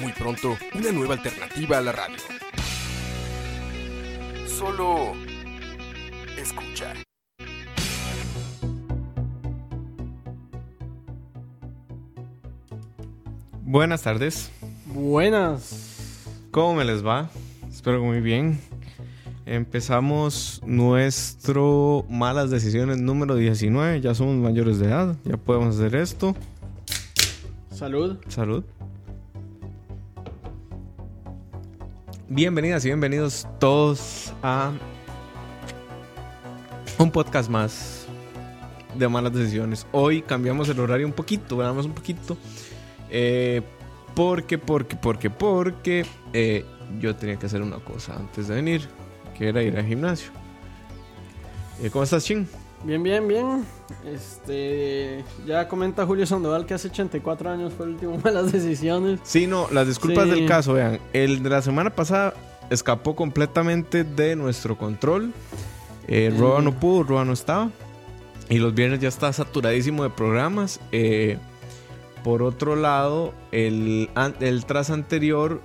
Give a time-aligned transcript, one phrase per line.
[0.00, 2.16] Muy pronto, una nueva alternativa a la radio.
[4.46, 5.14] Solo
[6.38, 6.92] escucha.
[13.62, 14.50] Buenas tardes.
[14.86, 16.24] Buenas.
[16.52, 17.28] ¿Cómo me les va?
[17.68, 18.60] Espero que muy bien.
[19.44, 24.00] Empezamos nuestro malas decisiones número 19.
[24.00, 25.16] Ya somos mayores de edad.
[25.24, 26.36] Ya podemos hacer esto.
[27.76, 28.16] Salud.
[28.28, 28.64] Salud.
[32.26, 34.72] Bienvenidas y bienvenidos todos a
[36.98, 38.06] un podcast más
[38.94, 39.86] de malas decisiones.
[39.92, 42.38] Hoy cambiamos el horario un poquito, veamos un poquito.
[43.10, 43.60] Eh,
[44.14, 46.64] porque, porque, porque, porque eh,
[46.98, 48.88] yo tenía que hacer una cosa antes de venir,
[49.36, 50.30] que era ir al gimnasio.
[51.82, 52.48] Eh, ¿Cómo estás, Chin?
[52.84, 53.64] Bien, bien, bien.
[54.04, 59.20] Este, ya comenta Julio Sandoval que hace 84 años fue el último de las decisiones.
[59.24, 60.30] Sí, no, las disculpas Sí.
[60.30, 60.98] del caso, vean.
[61.12, 62.34] El de la semana pasada
[62.70, 65.32] escapó completamente de nuestro control.
[66.08, 66.32] Eh.
[66.38, 67.70] Roa no pudo, Roa no estaba.
[68.48, 70.78] Y los viernes ya está saturadísimo de programas.
[70.92, 71.38] Eh,
[72.22, 75.60] por otro lado, el, el tras anterior.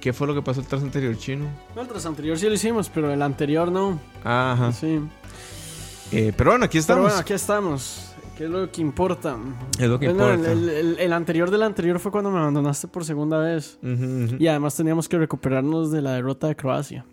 [0.00, 1.46] ¿Qué fue lo que pasó el tras anterior chino?
[1.74, 3.98] No, el tras anterior sí lo hicimos, pero el anterior no.
[4.24, 4.72] Ajá.
[4.72, 5.00] Sí.
[6.12, 7.04] Eh, pero bueno, aquí Pero estamos.
[7.04, 8.12] bueno, aquí estamos.
[8.36, 9.36] ¿Qué es lo que importa?
[9.78, 10.52] Es lo que Bueno, importa.
[10.52, 13.78] El, el- el anterior del anterior fue cuando me abandonaste por segunda vez.
[14.38, 17.04] Y además teníamos que recuperarnos de la derrota de Croacia.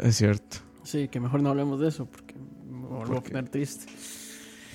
[0.00, 0.58] Es cierto.
[0.82, 2.34] Sí, que mejor no hablemos de eso porque
[2.68, 3.86] me vuelvo a poner triste.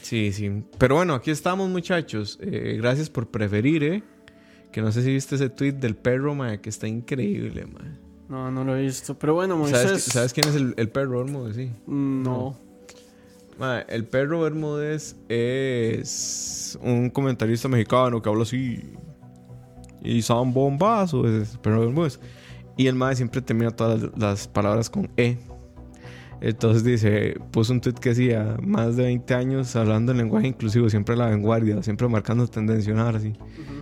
[0.01, 0.63] Sí, sí.
[0.77, 2.39] Pero bueno, aquí estamos, muchachos.
[2.41, 4.03] Eh, gracias por preferir, ¿eh?
[4.71, 7.91] Que no sé si viste ese tweet del perro, mae, que está increíble, mae.
[8.29, 9.17] No, no lo he visto.
[9.19, 9.81] Pero bueno, Moisés.
[9.81, 11.25] ¿Sabes, ¿Sabes quién es el, el perro?
[11.53, 11.69] Sí.
[11.85, 12.57] Mm, No.
[13.87, 18.93] El perro Bermúdez es un comentarista mexicano que habla así.
[20.01, 22.19] Y son bombazos, es el perro Bermúdez.
[22.77, 25.37] Y el mae siempre termina todas las, las palabras con E.
[26.39, 30.87] Entonces dice, puso un tweet que decía, más de 20 años hablando en lenguaje inclusivo,
[30.89, 33.33] siempre a la vanguardia, siempre marcando tendencia, una hora así.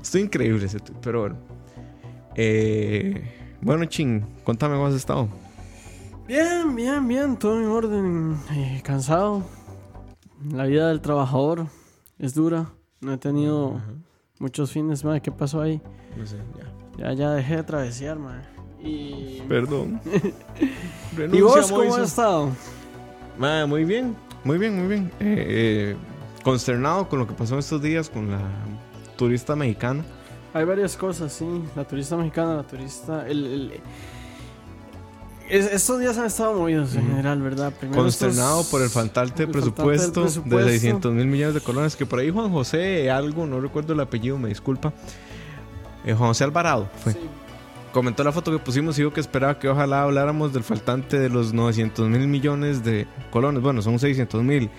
[0.02, 1.38] Estoy increíble ese tweet, pero bueno.
[2.36, 3.22] Eh,
[3.62, 5.28] bueno, ching, cuéntame cómo has estado.
[6.28, 8.38] Bien, bien, bien, todo en orden.
[8.52, 9.44] Eh, cansado.
[10.52, 11.68] La vida del trabajador
[12.20, 12.70] es dura.
[13.02, 13.80] No he tenido
[14.40, 15.22] muchos fines, madre.
[15.22, 15.82] ¿Qué pasó ahí?
[16.18, 16.38] No sé,
[16.98, 17.08] ya.
[17.10, 18.44] Ya, ya dejé de travesear, madre.
[18.82, 19.42] Y...
[19.50, 20.00] Perdón.
[21.34, 22.50] ¿Y vos cómo has estado?
[23.38, 25.12] Ma, muy bien, muy bien, muy bien.
[25.20, 25.96] Eh, eh,
[26.44, 28.40] consternado con lo que pasó estos días con la
[29.18, 30.04] turista mexicana.
[30.54, 31.46] Hay varias cosas, sí.
[31.76, 33.28] La turista mexicana, la turista...
[33.28, 33.72] El, el-
[35.50, 37.74] es- estos días han estado movidos en general, ¿verdad?
[37.80, 40.70] Primero Consternado estos- por el faltante del presupuesto, de presupuesto.
[40.70, 41.96] 600 mil millones de colones.
[41.96, 44.94] Que por ahí Juan José, algo, no recuerdo el apellido, me disculpa.
[46.06, 47.14] Eh, Juan José Alvarado fue.
[47.14, 47.20] Sí.
[47.92, 51.30] Comentó la foto que pusimos y dijo que esperaba que ojalá habláramos del faltante de
[51.30, 53.62] los 900 mil millones de colones.
[53.64, 54.70] Bueno, son 600 mil.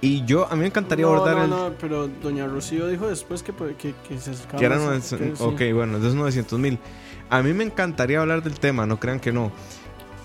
[0.00, 1.50] Y yo, a mí me encantaría no, abordar no, el.
[1.50, 5.36] no, pero Doña Rocío dijo después que, que, que se acercaba Que eran 900 que
[5.36, 5.42] sí.
[5.70, 6.78] Ok, bueno, de esos 900 mil.
[7.30, 9.50] A mí me encantaría hablar del tema, no crean que no.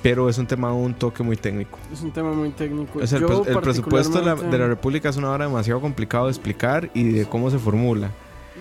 [0.03, 1.79] Pero es un tema un toque muy técnico.
[1.91, 3.01] Es un tema muy técnico.
[3.01, 5.81] Es el, Yo el presupuesto de la, particularmente- de la República es una hora demasiado
[5.81, 8.11] complicado de explicar y de cómo se formula.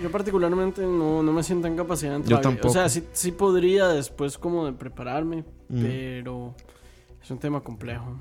[0.01, 2.41] Yo particularmente no, no me siento en capacidad de Yo entrar.
[2.41, 2.67] tampoco.
[2.69, 5.81] O sea, sí, sí podría después como de prepararme, Mm.
[5.83, 6.55] pero
[7.21, 8.19] es un tema complejo.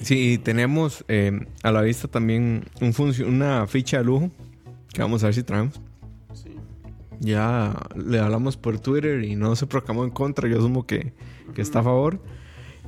[0.00, 2.94] Sí, tenemos eh, a la vista también un
[3.26, 4.30] una ficha de lujo
[4.92, 5.80] que vamos a ver si traemos.
[7.24, 10.48] Ya le hablamos por Twitter y no se proclamó en contra.
[10.48, 11.14] Yo asumo que,
[11.54, 12.20] que está a favor.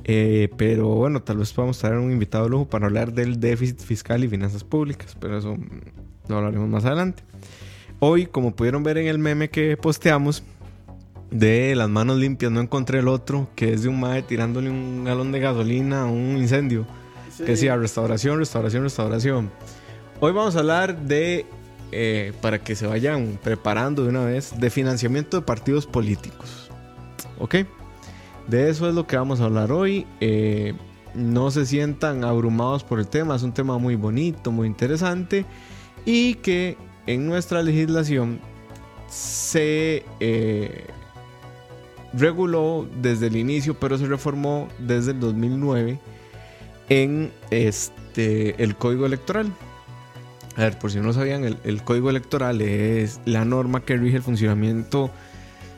[0.03, 3.79] Eh, pero bueno, tal vez podamos traer un invitado de lujo para hablar del déficit
[3.79, 5.17] fiscal y finanzas públicas.
[5.19, 5.57] Pero eso
[6.27, 7.23] lo hablaremos más adelante.
[7.99, 10.43] Hoy, como pudieron ver en el meme que posteamos
[11.31, 15.03] de las manos limpias, no encontré el otro, que es de un mae tirándole un
[15.03, 16.85] galón de gasolina a un incendio.
[17.31, 17.43] Sí.
[17.43, 19.51] Que decía restauración, restauración, restauración.
[20.19, 21.45] Hoy vamos a hablar de,
[21.91, 26.69] eh, para que se vayan preparando de una vez, de financiamiento de partidos políticos.
[27.39, 27.55] ¿Ok?
[28.47, 30.05] De eso es lo que vamos a hablar hoy.
[30.19, 30.73] Eh,
[31.13, 35.45] no se sientan abrumados por el tema, es un tema muy bonito, muy interesante
[36.05, 38.39] y que en nuestra legislación
[39.09, 40.85] se, eh,
[42.13, 45.99] reguló desde el inicio, pero se reformó desde el 2009
[46.89, 49.51] en este, el código electoral.
[50.57, 53.95] A ver, por si no lo sabían, el, el código electoral es la norma que
[53.95, 55.11] rige el funcionamiento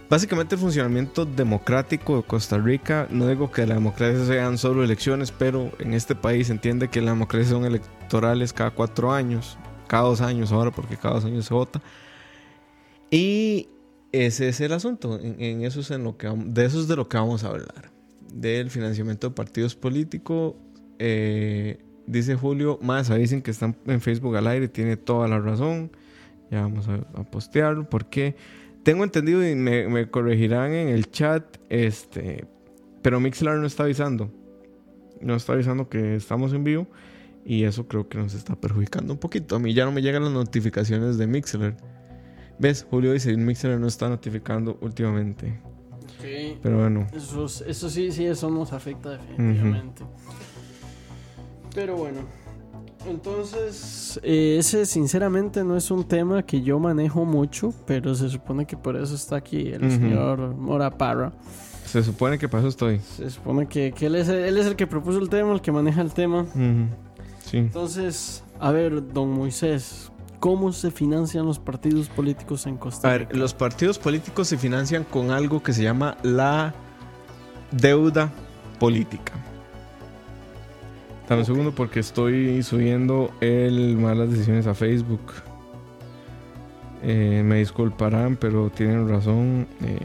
[0.09, 5.31] Básicamente el funcionamiento democrático de Costa Rica, no digo que la democracia sean solo elecciones,
[5.31, 10.03] pero en este país se entiende que la democracia son electorales cada cuatro años, cada
[10.03, 11.79] dos años ahora, porque cada dos años se vota.
[13.11, 13.69] Y
[14.11, 17.07] ese es el asunto, en, eso es en lo que de eso es de lo
[17.07, 17.91] que vamos a hablar,
[18.33, 20.55] del financiamiento de partidos políticos.
[20.97, 21.77] Eh,
[22.09, 25.91] dice Julio, más dicen que están en Facebook al aire, tiene toda la razón.
[26.51, 28.35] Ya vamos a, a postearlo, porque
[28.83, 32.45] tengo entendido y me, corregirán en el chat, este,
[33.01, 34.31] pero Mixler no está avisando.
[35.21, 36.87] No está avisando que estamos en vivo
[37.45, 39.57] y eso creo que nos está perjudicando un poquito.
[39.57, 41.75] A mí ya no me llegan las notificaciones de Mixler.
[42.57, 42.85] ¿Ves?
[42.89, 45.59] Julio dice, Mixler no está notificando últimamente.
[46.21, 46.57] Sí.
[46.61, 47.07] Pero bueno.
[47.13, 50.03] Eso, eso sí, sí, eso nos afecta definitivamente.
[51.73, 52.21] Pero bueno.
[53.07, 58.65] Entonces, eh, ese sinceramente no es un tema que yo manejo mucho, pero se supone
[58.65, 61.31] que por eso está aquí el señor Mora Parra.
[61.85, 62.99] Se supone que para eso estoy.
[62.99, 66.01] Se supone que, él, es, él, es, el que propuso el tema, el que maneja
[66.01, 66.45] el tema.
[67.45, 67.57] Sí.
[67.57, 73.25] Entonces, a ver, don Moisés, ¿cómo se financian los partidos políticos en Costa Rica?
[73.25, 76.75] A ver, los partidos políticos se financian con algo que se llama la
[77.71, 78.31] deuda
[78.77, 79.33] política.
[81.29, 85.21] Dame un segundo porque estoy subiendo el malas decisiones a Facebook.
[87.03, 89.67] Eh, me disculparán, pero tienen razón.
[89.85, 89.99] Eh.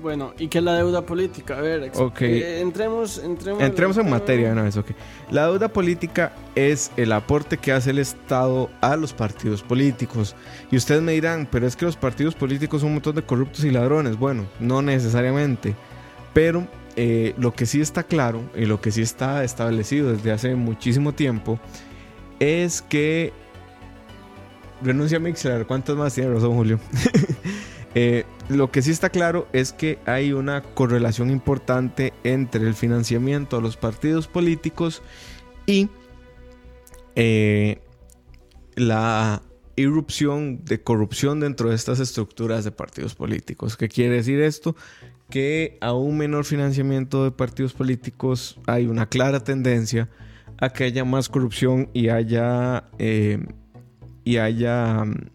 [0.00, 1.58] Bueno, ¿y qué es la deuda política?
[1.58, 1.82] A ver,
[2.20, 4.76] eh, entremos, entremos, entremos en, materia una vez.
[4.76, 4.94] Okay.
[5.32, 10.36] La deuda política es el aporte que hace el Estado a los partidos políticos.
[10.70, 13.64] Y ustedes me dirán, pero es que los partidos políticos son un montón de corruptos
[13.64, 14.16] y ladrones.
[14.16, 15.74] Bueno, no necesariamente.
[16.34, 20.54] Pero eh, lo que sí está claro y lo que sí está establecido desde hace
[20.54, 21.58] muchísimo tiempo
[22.40, 23.32] es que
[24.82, 25.66] renuncia a Mixler.
[25.66, 26.80] ¿Cuántas más tiene razón, Julio?
[27.96, 33.56] Eh, lo que sí está claro es que hay una correlación importante entre el financiamiento
[33.56, 35.00] a los partidos políticos
[35.64, 35.88] y
[37.14, 37.78] eh,
[38.74, 39.42] la
[39.76, 43.76] irrupción de corrupción dentro de estas estructuras de partidos políticos.
[43.76, 44.74] ¿Qué quiere decir esto?
[45.30, 50.08] Que a un menor financiamiento de partidos políticos hay una clara tendencia
[50.58, 53.44] a que haya más corrupción y haya, eh,
[54.22, 55.30] y haya mm,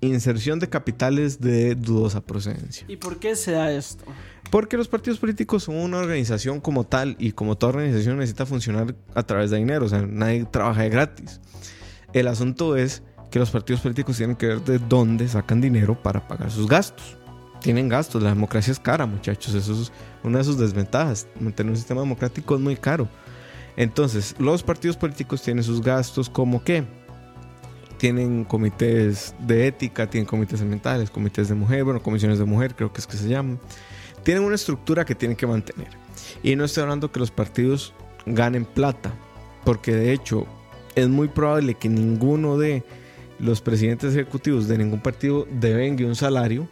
[0.00, 2.84] inserción de capitales de dudosa procedencia.
[2.88, 4.04] ¿Y por qué se da esto?
[4.50, 8.94] Porque los partidos políticos son una organización como tal y como toda organización necesita funcionar
[9.14, 11.40] a través de dinero, o sea, nadie trabaja de gratis.
[12.12, 16.26] El asunto es que los partidos políticos tienen que ver de dónde sacan dinero para
[16.26, 17.17] pagar sus gastos
[17.60, 18.22] tienen gastos.
[18.22, 19.54] La democracia es cara, muchachos.
[19.54, 21.26] Eso es una de sus desventajas.
[21.40, 23.08] Mantener un sistema democrático es muy caro.
[23.76, 26.84] Entonces, los partidos políticos tienen sus gastos como que
[27.98, 32.92] tienen comités de ética, tienen comités ambientales, comités de mujer, bueno, comisiones de mujer, creo
[32.92, 33.58] que es que se llaman.
[34.22, 35.88] Tienen una estructura que tienen que mantener.
[36.42, 37.94] Y no estoy hablando que los partidos
[38.26, 39.12] ganen plata,
[39.64, 40.46] porque de hecho
[40.94, 42.84] es muy probable que ninguno de
[43.38, 46.68] los presidentes ejecutivos de ningún partido devengue un salario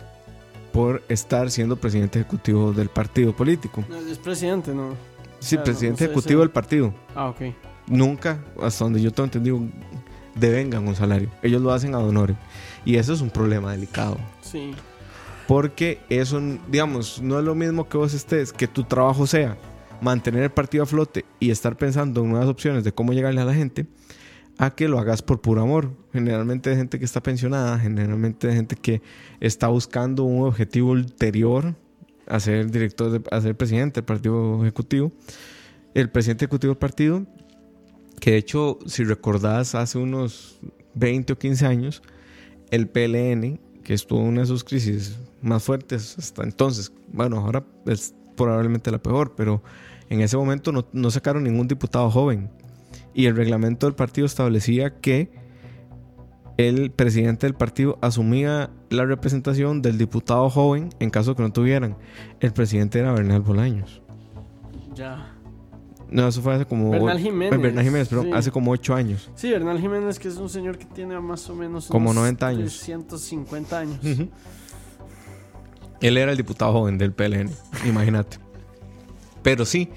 [0.76, 3.82] por estar siendo presidente ejecutivo del partido político.
[3.88, 4.94] No, es presidente, ¿no?
[5.38, 6.92] Sí, presidente ejecutivo del partido.
[7.14, 7.40] Ah, ok.
[7.86, 9.58] Nunca, hasta donde yo tengo entendido,
[10.34, 11.30] devengan un salario.
[11.42, 12.34] Ellos lo hacen a honor.
[12.84, 14.18] Y eso es un problema delicado.
[14.42, 14.72] Sí.
[15.48, 19.56] Porque eso, digamos, no es lo mismo que vos estés, que tu trabajo sea
[20.02, 23.46] mantener el partido a flote y estar pensando en nuevas opciones de cómo llegarle a
[23.46, 23.86] la gente
[24.58, 25.90] a que lo hagas por puro amor.
[26.12, 29.02] Generalmente de gente que está pensionada, generalmente de gente que
[29.40, 31.74] está buscando un objetivo ulterior
[32.26, 35.12] a ser director, ser presidente del partido ejecutivo.
[35.94, 37.26] El presidente ejecutivo del partido,
[38.20, 40.58] que de hecho, si recordás, hace unos
[40.94, 42.02] 20 o 15 años,
[42.70, 47.64] el PLN, que estuvo en una de sus crisis más fuertes hasta entonces, bueno, ahora
[47.86, 49.62] es probablemente la peor, pero
[50.10, 52.50] en ese momento no, no sacaron ningún diputado joven
[53.16, 55.30] y el reglamento del partido establecía que
[56.58, 61.96] el presidente del partido asumía la representación del diputado joven en caso que no tuvieran.
[62.40, 64.02] El presidente era Bernal Bolaños.
[64.94, 65.32] Ya.
[66.10, 66.90] No, eso fue hace como.
[66.90, 67.58] Bernal Jiménez.
[67.58, 69.30] Bernal Jiménez, pero hace como 8 años.
[69.34, 71.88] Sí, Bernal Jiménez, que es un señor que tiene más o menos.
[71.88, 72.78] Como 90 años.
[72.78, 73.98] 150 años.
[76.02, 77.50] Él era el diputado joven del PLN,
[77.86, 78.36] imagínate.
[79.42, 79.88] Pero sí,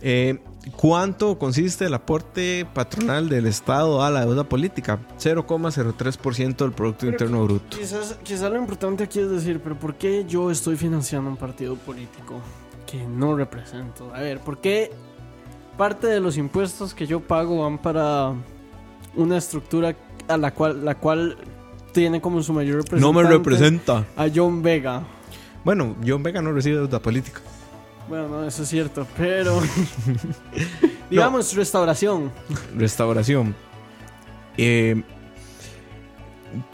[0.00, 0.38] eh,
[0.76, 5.00] ¿Cuánto consiste el aporte patronal del Estado a la deuda política?
[5.18, 7.76] 0,03% del Producto Interno Bruto.
[7.76, 11.74] Quizás, quizás lo importante aquí es decir, pero ¿por qué yo estoy financiando un partido
[11.76, 12.40] político
[12.86, 14.14] que no represento?
[14.14, 14.92] A ver, ¿por qué
[15.76, 18.32] parte de los impuestos que yo pago van para
[19.16, 19.96] una estructura
[20.28, 21.36] a la cual, la cual
[21.92, 24.06] tiene como su mayor representante No me representa.
[24.16, 25.02] a John Vega?
[25.64, 27.40] Bueno, John Vega no recibe deuda política.
[28.08, 29.60] Bueno, no, eso es cierto, pero
[31.10, 32.32] digamos restauración.
[32.76, 33.54] Restauración.
[34.56, 35.02] Eh,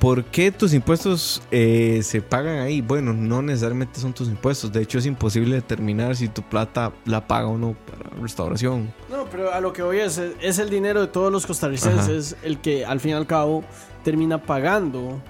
[0.00, 2.80] ¿Por qué tus impuestos eh, se pagan ahí?
[2.80, 4.72] Bueno, no necesariamente son tus impuestos.
[4.72, 8.92] De hecho, es imposible determinar si tu plata la paga o no para restauración.
[9.08, 12.60] No, pero a lo que voy es, es el dinero de todos los costarricenses el
[12.60, 13.62] que al fin y al cabo
[14.02, 15.20] termina pagando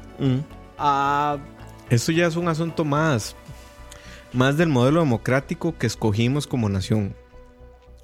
[0.79, 1.39] a...
[1.91, 3.35] Esto ya es un asunto más,
[4.39, 7.17] más del modelo democrático que escogimos como nación.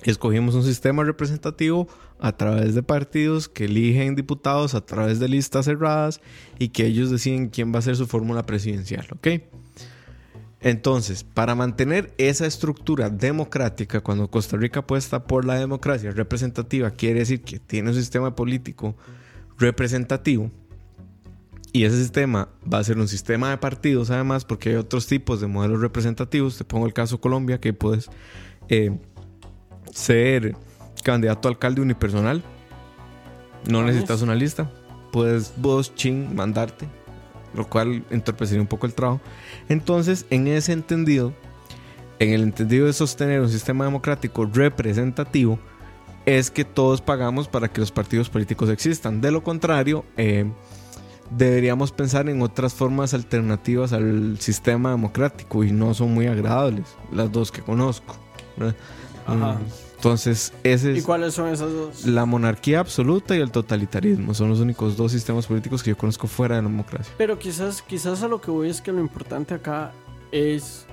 [0.03, 1.87] Escogimos un sistema representativo
[2.19, 6.21] a través de partidos que eligen diputados a través de listas cerradas
[6.59, 9.29] y que ellos deciden quién va a ser su fórmula presidencial, ¿ok?
[10.61, 17.21] Entonces, para mantener esa estructura democrática, cuando Costa Rica apuesta por la democracia representativa, quiere
[17.21, 18.97] decir que tiene un sistema político
[19.57, 20.51] representativo.
[21.75, 25.41] Y ese sistema va a ser un sistema de partidos, además, porque hay otros tipos
[25.41, 26.57] de modelos representativos.
[26.57, 28.09] Te pongo el caso Colombia, que puedes
[28.69, 28.97] eh,
[29.91, 30.57] ser
[31.03, 32.45] candidato a alcalde unipersonal.
[33.67, 33.87] No Vamos.
[33.87, 34.71] necesitas una lista.
[35.11, 36.87] Puedes vos, ching, mandarte.
[37.57, 39.21] Lo cual entorpecería un poco el trabajo.
[39.69, 41.35] Entonces, en ese entendido,
[42.21, 45.59] en el entendido de sostener un sistema democrático representativo,
[46.25, 49.21] es que todos pagamos para que los partidos políticos existan.
[49.21, 50.49] De lo contrario, eh,
[51.31, 57.31] deberíamos pensar en otras formas alternativas al sistema democrático y no son muy agradables, las
[57.33, 58.17] dos que conozco.
[59.27, 59.55] Ajá.
[59.55, 59.59] Mm,
[59.97, 62.05] Entonces, ese ¿Y es cuáles son esas dos?
[62.05, 64.35] la monarquía absoluta y el totalitarismo.
[64.35, 67.15] Son los únicos dos sistemas políticos que yo conozco fuera de la democracia.
[67.17, 69.93] Pero quizás, quizás a lo que voy es que lo importante acá
[70.31, 70.85] es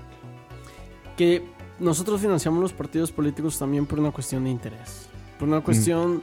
[1.18, 1.44] que
[1.78, 5.08] nosotros financiamos los partidos políticos también por una cuestión de interés.
[5.38, 6.22] Por una cuestión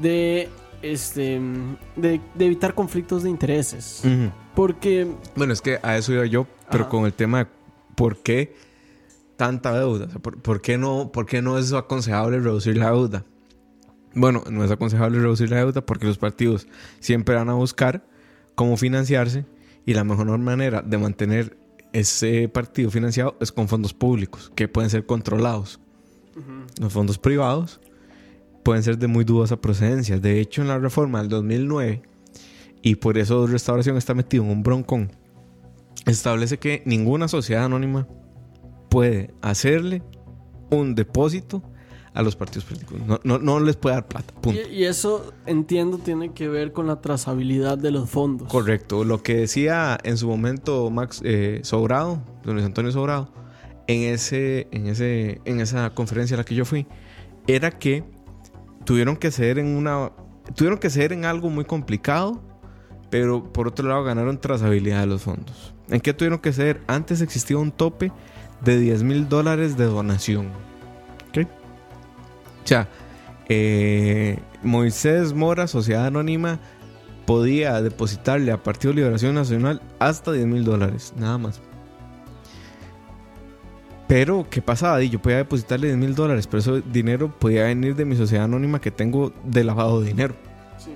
[0.00, 0.48] de
[0.82, 1.40] este
[1.96, 4.02] de, de evitar conflictos de intereses.
[4.54, 6.90] Porque Bueno, es que a eso iba yo, pero Ajá.
[6.90, 7.46] con el tema de
[7.94, 8.54] por qué
[9.36, 10.06] tanta deuda.
[10.06, 13.24] O sea, ¿por, por qué no, ¿Por qué no es aconsejable reducir la deuda?
[14.14, 16.66] Bueno, no es aconsejable reducir la deuda porque los partidos
[17.00, 18.04] siempre van a buscar
[18.54, 19.46] cómo financiarse
[19.86, 21.56] y la mejor manera de mantener
[21.92, 25.80] ese partido financiado es con fondos públicos que pueden ser controlados.
[26.80, 27.80] Los fondos privados
[28.62, 30.18] pueden ser de muy dudosa procedencia.
[30.18, 32.02] De hecho, en la reforma del 2009,
[32.82, 35.12] y por eso Restauración está metido en un broncón,
[36.06, 38.08] establece que ninguna sociedad anónima
[38.88, 40.02] puede hacerle
[40.70, 41.62] un depósito
[42.14, 42.98] a los partidos políticos.
[43.06, 44.34] No, no, no les puede dar plata.
[44.34, 44.60] Punto.
[44.70, 48.48] y, y eso entiendo tiene que ver con la trazabilidad de los fondos.
[48.48, 49.04] Correcto.
[49.04, 53.32] Lo que decía en su momento Max eh, Sobrado, don Luis Antonio Sobrado,
[53.86, 56.86] en, ese, en, ese, en esa conferencia a la que yo fui,
[57.46, 58.04] era que
[58.84, 60.12] tuvieron que ceder en una.
[60.54, 62.42] Tuvieron que ceder en algo muy complicado,
[63.10, 65.74] pero por otro lado ganaron trazabilidad de los fondos.
[65.88, 66.80] ¿En qué tuvieron que ceder?
[66.86, 68.12] Antes existía un tope
[68.64, 70.48] de 10 mil dólares de donación.
[71.28, 71.46] ¿Ok?
[72.64, 72.88] O sea,
[73.48, 76.60] eh, Moisés Mora, Sociedad Anónima,
[77.26, 81.60] podía depositarle a Partido de Liberación Nacional hasta 10 mil dólares, nada más.
[84.12, 85.02] Pero, ¿qué pasaba?
[85.02, 88.78] Yo podía depositarle 10 mil dólares, pero ese dinero podía venir de mi sociedad anónima
[88.78, 90.34] que tengo de lavado de dinero.
[90.76, 90.90] Sí.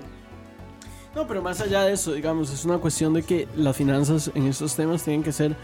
[1.15, 4.45] No, pero más allá de eso, digamos, es una cuestión de que las finanzas en
[4.45, 5.55] estos temas tienen que ser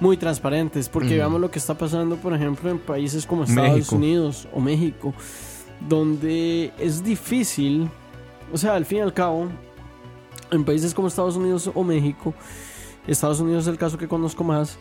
[0.00, 1.16] muy transparentes, porque Ujú.
[1.16, 3.96] veamos lo que está pasando, por ejemplo, en países como Estados México.
[3.96, 5.14] Unidos o México,
[5.88, 7.88] donde es difícil,
[8.52, 9.48] o sea, al fin y al cabo,
[10.50, 12.34] en países como Estados Unidos o México,
[13.06, 14.76] Estados Unidos es el caso que conozco más,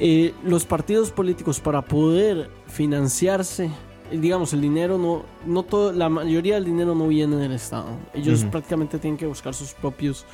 [0.00, 3.70] eh, los partidos políticos para poder financiarse,
[4.10, 7.88] eh, digamos, el dinero no, no todo, la mayoría del dinero no viene del Estado.
[8.12, 10.26] Ellos prácticamente tienen que buscar sus propios,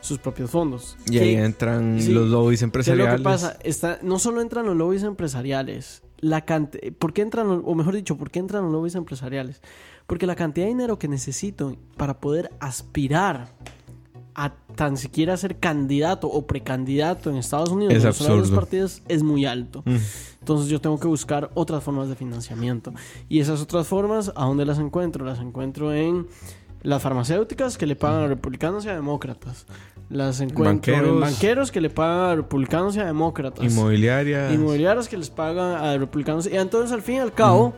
[0.00, 0.96] sus propios fondos.
[1.10, 2.12] Y ahí ¿Qué- entran sí.
[2.12, 3.12] los lobbies ¿Qué es empresariales.
[3.12, 3.56] lo que pasa?
[3.62, 8.16] Está, no solo entran los lobbies empresariales, la cante- ¿por qué entran, o mejor dicho,
[8.16, 9.60] por qué entran los lobbies empresariales?
[10.06, 13.48] Porque la cantidad de dinero que necesito para poder aspirar
[14.34, 19.22] a tan siquiera ser candidato o precandidato en Estados Unidos Es en los partidos es
[19.22, 19.82] muy alto.
[19.84, 19.96] Mm.
[20.40, 22.92] Entonces yo tengo que buscar otras formas de financiamiento.
[23.28, 25.24] Y esas otras formas, ¿a dónde las encuentro?
[25.24, 26.26] Las encuentro en
[26.82, 29.66] las farmacéuticas que le pagan a republicanos y a demócratas.
[30.08, 31.20] Las encuentro en Banqueros.
[31.20, 33.64] banqueros que le pagan a republicanos y a demócratas.
[33.64, 34.52] Inmobiliarias.
[34.52, 36.48] Inmobiliarias que les pagan a republicanos.
[36.50, 37.74] Y entonces al fin y al cabo,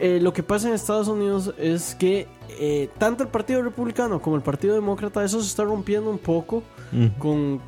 [0.00, 2.26] eh, lo que pasa en Estados Unidos es que
[2.58, 6.62] eh, tanto el Partido Republicano como el Partido Demócrata, eso se está rompiendo un poco
[7.18, 7.60] con,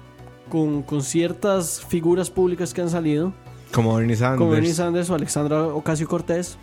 [0.48, 3.32] con, con ciertas figuras públicas que han salido,
[3.72, 4.38] Como Bernie Sanders.
[4.38, 6.58] como Bernie Sanders o Alexandra Ocasio Cortés.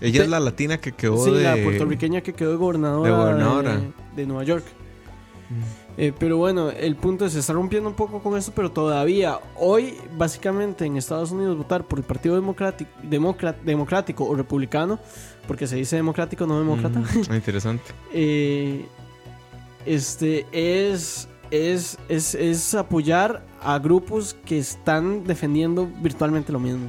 [0.00, 1.42] Ella Pe- es la latina que quedó Sí, de...
[1.42, 3.80] la puertorriqueña que quedó de gobernadora de de, gobernadora.
[4.16, 4.64] de Nueva York.
[6.02, 9.38] Eh, pero bueno, el punto es, se está rompiendo un poco con esto, pero todavía
[9.58, 12.90] hoy, básicamente en Estados Unidos, votar por el Partido Democrático,
[13.64, 14.98] democrático o republicano,
[15.46, 17.92] porque se dice democrático, no demócrata, Mm, interesante.
[18.14, 18.86] eh,
[19.84, 26.88] este es, es, es, es apoyar a grupos que están defendiendo virtualmente lo mismo.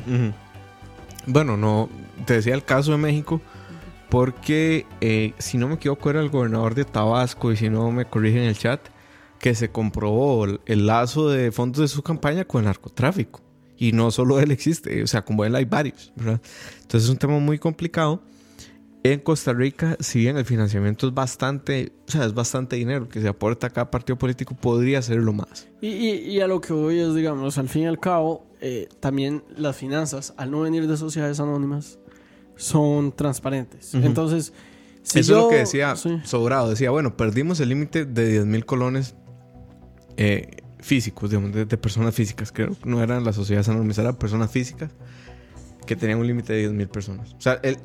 [1.26, 1.90] Bueno, no,
[2.26, 3.42] te decía el caso de México
[4.10, 8.06] porque eh, si no me equivoco era el gobernador de Tabasco y si no me
[8.06, 8.80] corrigen en el chat
[9.42, 13.42] que se comprobó el, lazo de fondos de su campaña con el narcotráfico
[13.78, 16.40] y no solo él existe, o sea, como él hay varios, ¿verdad?
[16.82, 18.22] Entonces es un tema muy complicado.
[19.04, 23.20] En Costa Rica, si bien el financiamiento es bastante, o sea, es bastante dinero que
[23.20, 25.68] se aporta a cada partido político, podría serlo más.
[25.82, 28.88] Y, y- y a lo que voy es, digamos, al fin y al cabo, eh,
[29.00, 31.98] también las finanzas, al no venir de sociedades anónimas,
[32.56, 33.96] son transparentes.
[33.96, 34.06] Ujú.
[34.06, 34.54] Entonces,
[35.02, 36.20] si Eso es yo- lo que decía sí.
[36.24, 36.70] Sobrado.
[36.70, 39.16] Decía, bueno, perdimos el límite de 10 mil colones
[40.18, 42.52] eh, físicos, digamos, de, de personas físicas.
[42.52, 44.92] Creo que no eran las sociedades anónimas, eran personas físicas
[45.86, 47.34] que tenían un límite de 10 mil personas.
[47.34, 47.78] O sea, el,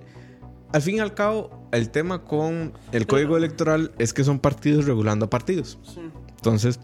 [0.72, 4.84] al fin y al cabo, el tema con el código electoral es que son partidos
[4.84, 5.78] regulando a partidos.
[5.82, 6.00] Sí.
[6.36, 6.80] Entonces,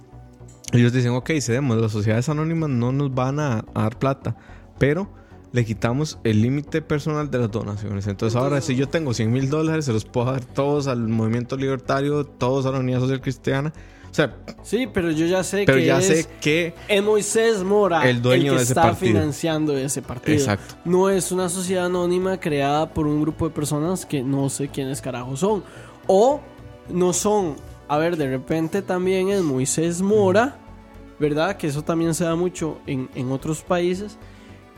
[0.73, 4.37] ellos dicen, ok, cedemos, las sociedades anónimas no nos van a, a dar plata,
[4.79, 5.11] pero
[5.53, 8.07] le quitamos el límite personal de las donaciones.
[8.07, 11.57] Entonces, ahora si yo tengo 100 mil dólares, se los puedo dar todos al movimiento
[11.57, 13.73] libertario, todos a la Unidad Social Cristiana.
[14.13, 16.75] O sea, Sí, pero yo ya sé pero que ya es, sé que...
[16.87, 19.13] es Moisés Mora El dueño que de ese está partido.
[19.13, 20.37] financiando ese partido.
[20.39, 20.75] Exacto.
[20.85, 25.01] No es una sociedad anónima creada por un grupo de personas que no sé quiénes
[25.01, 25.65] carajo son.
[26.07, 26.41] O
[26.91, 27.57] no son,
[27.89, 30.59] a ver, de repente también es Moisés Mora,
[31.19, 31.57] ¿verdad?
[31.57, 34.19] Que eso también se da mucho en, en otros países.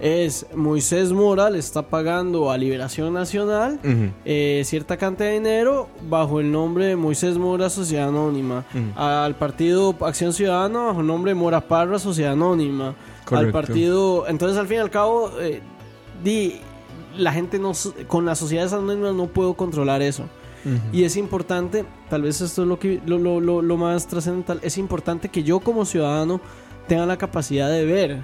[0.01, 3.79] Es Moisés Mora le está pagando a Liberación Nacional
[4.25, 8.65] eh, cierta cantidad de dinero bajo el nombre de Moisés Mora Sociedad Anónima.
[8.97, 12.95] Al partido Acción Ciudadana bajo el nombre de Mora Parra Sociedad Anónima.
[13.37, 14.27] Al partido...
[14.29, 15.61] Entonces al fin y al cabo, eh,
[16.25, 16.57] di,
[17.17, 17.73] la gente no,
[18.09, 20.25] con las sociedades anónimas no puedo controlar eso.
[20.93, 24.61] Y es importante, tal vez esto es lo, que, lo, lo- lo- lo más trascendental,
[24.63, 26.41] es importante que yo como ciudadano
[26.89, 28.23] tenga la capacidad de ver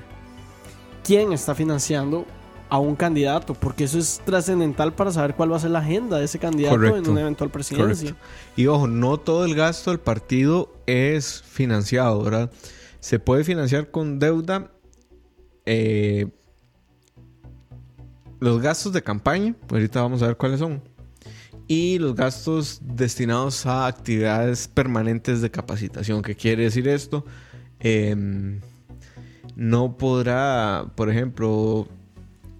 [1.05, 2.27] quién está financiando
[2.69, 6.19] a un candidato, porque eso es trascendental para saber cuál va a ser la agenda
[6.19, 8.11] de ese candidato en una eventual presidencia.
[8.11, 8.31] Correcto.
[8.57, 12.51] Y ojo, no todo el gasto del partido es financiado, ¿verdad?
[13.01, 14.71] Se puede financiar con deuda.
[15.67, 16.27] eh,
[18.41, 20.83] los gastos de campaña, pues ahorita vamos a ver cuáles son.
[21.69, 26.23] Y los gastos destinados a actividades permanentes de capacitación.
[26.23, 27.25] ¿Qué quiere decir esto?
[27.79, 28.61] Em,
[29.61, 31.87] no podrá, por ejemplo,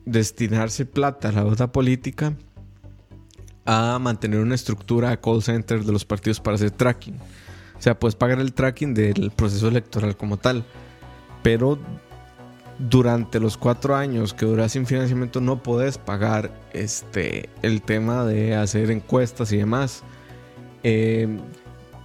[0.05, 2.35] destinarse plata a la deuda política
[3.65, 7.15] a mantener una estructura de call center de los partidos para hacer tracking.
[7.15, 10.63] O sea, puedes pagar el tracking del proceso electoral como tal.
[11.43, 11.79] Pero
[12.79, 18.57] durante los cuatro años que duras sin financiamiento no puedes pagar este, el tema de
[18.57, 20.03] hacer encuestas y demás.
[20.83, 21.39] Eh,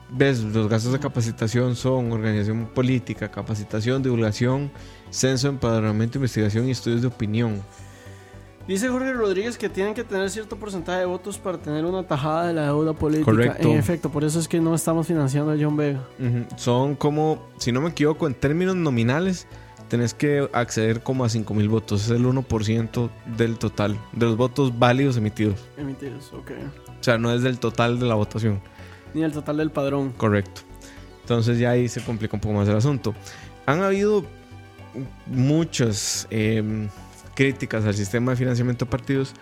[0.10, 0.44] ¿Ves?
[0.44, 4.72] Los gastos de capacitación son organización política, capacitación, divulgación,
[5.10, 7.62] censo, empadronamiento, investigación y estudios de opinión.
[8.68, 12.48] Dice Jorge Rodríguez que tienen que tener cierto porcentaje de votos para tener una tajada
[12.48, 13.32] de la deuda política.
[13.32, 13.68] Correcto.
[13.68, 16.02] En efecto, por eso es que no estamos financiando a John Vega.
[16.56, 19.48] Son como, si no me equivoco, en términos nominales,
[19.88, 22.06] tenés que acceder como a 5 mil votos.
[22.06, 25.64] Es el 1% del total, de los votos válidos emitidos.
[25.78, 26.52] Emitidos, ok.
[27.00, 28.62] O sea, no es del total de la votación.
[29.16, 30.12] Ni el total del padrón.
[30.12, 30.62] Correcto.
[31.22, 33.16] Entonces ya ahí se complica un poco más el asunto.
[33.66, 34.26] Han habido
[35.26, 36.90] muchas eh,
[37.34, 39.34] críticas al sistema de financiamiento de partidos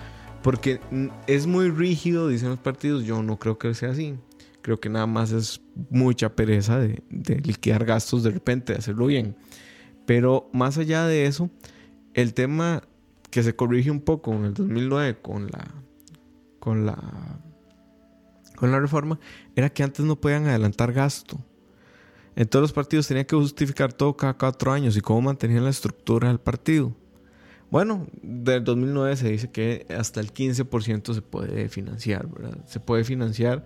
[0.43, 0.79] porque
[1.25, 3.03] es muy rígido, dicen los partidos.
[3.03, 4.13] Yo no creo que sea así.
[4.61, 5.59] Creo que nada más es
[5.89, 9.35] mucha pereza de, de liquidar gastos de repente, de hacerlo bien.
[10.05, 11.49] Pero más allá de eso,
[12.13, 12.83] el tema
[13.31, 15.65] que se corrige un poco en el 2009 con la
[16.59, 16.97] con la
[18.55, 19.19] con la reforma
[19.55, 21.39] era que antes no podían adelantar gasto.
[22.35, 25.69] En todos los partidos tenían que justificar todo cada cuatro años y cómo mantenían la
[25.69, 26.95] estructura del partido.
[27.69, 32.57] Bueno, del 2009 se dice que hasta el 15% se puede financiar, ¿verdad?
[32.65, 33.65] Se puede financiar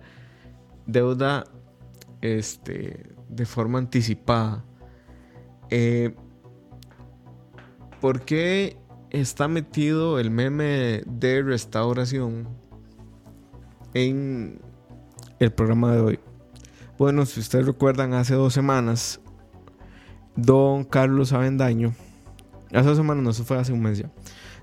[0.86, 1.44] deuda
[2.20, 4.64] este, de forma anticipada.
[5.70, 6.14] Eh,
[8.00, 8.76] ¿Por qué
[9.10, 12.48] está metido el meme de restauración
[13.94, 14.60] en
[15.38, 16.20] el programa de hoy.
[16.98, 19.20] Bueno, si ustedes recuerdan, hace dos semanas,
[20.34, 21.94] don Carlos Avendaño,
[22.72, 24.10] hace dos semanas, no, eso fue hace un mes ya,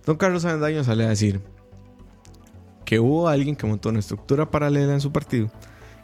[0.06, 1.42] don Carlos Avendaño sale a decir
[2.84, 5.50] que hubo alguien que montó una estructura paralela en su partido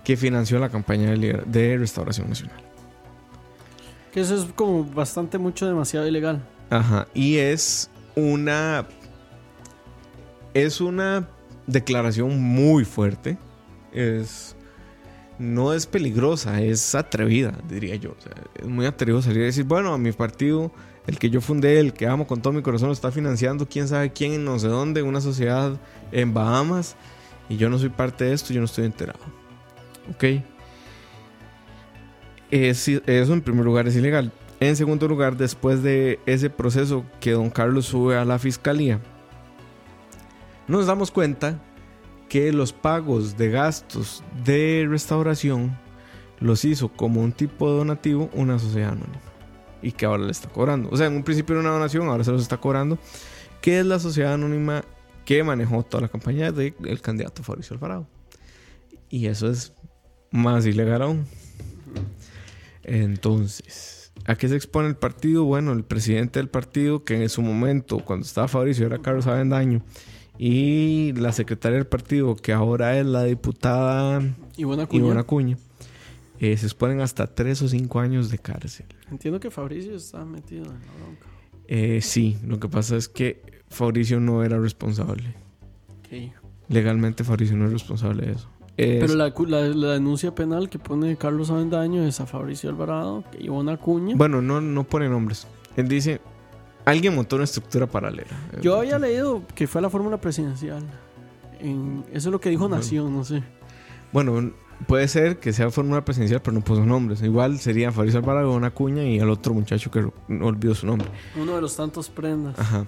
[0.03, 2.57] que financió la campaña de, de Restauración Nacional.
[4.11, 6.43] Que eso es como bastante mucho, demasiado ilegal.
[6.69, 8.87] Ajá, y es una...
[10.53, 11.29] Es una
[11.67, 13.37] declaración muy fuerte.
[13.93, 14.55] Es...
[15.41, 18.15] No es peligrosa, es atrevida, diría yo.
[18.53, 20.71] Es muy atrevido salir a decir, bueno, mi partido,
[21.07, 23.87] el que yo fundé, el que amo con todo mi corazón, lo está financiando quién
[23.87, 25.79] sabe quién, no sé dónde, una sociedad
[26.11, 26.95] en Bahamas,
[27.49, 29.19] y yo no soy parte de esto, yo no estoy enterado.
[30.11, 30.43] ¿Ok?
[32.51, 34.31] Es, eso en primer lugar es ilegal.
[34.59, 38.99] En segundo lugar, después de ese proceso que don Carlos sube a la fiscalía,
[40.67, 41.59] nos damos cuenta
[42.31, 45.77] que los pagos de gastos de restauración
[46.39, 49.19] los hizo como un tipo de donativo una sociedad anónima
[49.81, 50.87] y que ahora le está cobrando.
[50.91, 52.97] O sea, en un principio era una donación, ahora se los está cobrando,
[53.59, 54.85] que es la sociedad anónima
[55.25, 58.07] que manejó toda la campaña del candidato Fabricio Alvarado.
[59.09, 59.73] Y eso es
[60.31, 61.25] más ilegal aún.
[62.83, 65.43] Entonces, ¿a qué se expone el partido?
[65.43, 69.83] Bueno, el presidente del partido, que en su momento, cuando estaba Fabricio, era Carlos Avendaño,
[70.37, 74.21] y la secretaria del partido, que ahora es la diputada
[74.57, 75.57] Ivona Cuña, Cuña
[76.39, 78.87] eh, se exponen hasta tres o cinco años de cárcel.
[79.11, 81.27] Entiendo que Fabricio está metido en la bronca.
[81.67, 85.35] Eh, sí, lo que pasa es que Fabricio no era responsable.
[85.99, 86.33] Okay.
[86.67, 88.49] Legalmente Fabricio no es responsable de eso.
[88.75, 93.77] Pero la, la, denuncia penal que pone Carlos Avendaño es a Fabricio Alvarado, que Ivona
[93.77, 94.15] Cuña.
[94.15, 95.45] Bueno, no, no pone nombres.
[95.75, 96.21] Él dice,
[96.85, 98.31] alguien montó una estructura paralela.
[98.61, 100.83] Yo había leído que fue la fórmula presidencial.
[101.59, 103.43] En, eso es lo que dijo Nación, no sé.
[104.11, 104.51] Bueno,
[104.87, 107.21] puede ser que sea fórmula presidencial, pero no puso nombres.
[107.21, 111.07] Igual sería Fabricio Alvarado, Ivona Cuña y el otro muchacho que no olvidó su nombre.
[111.39, 112.57] Uno de los tantos prendas.
[112.57, 112.85] Ajá.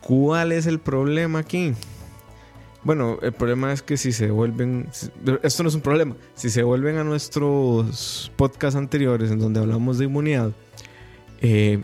[0.00, 1.74] ¿Cuál es el problema aquí?
[2.82, 4.88] Bueno, el problema es que si se vuelven.
[5.42, 6.16] Esto no es un problema.
[6.34, 10.52] Si se vuelven a nuestros podcasts anteriores en donde hablamos de inmunidad,
[11.42, 11.82] eh,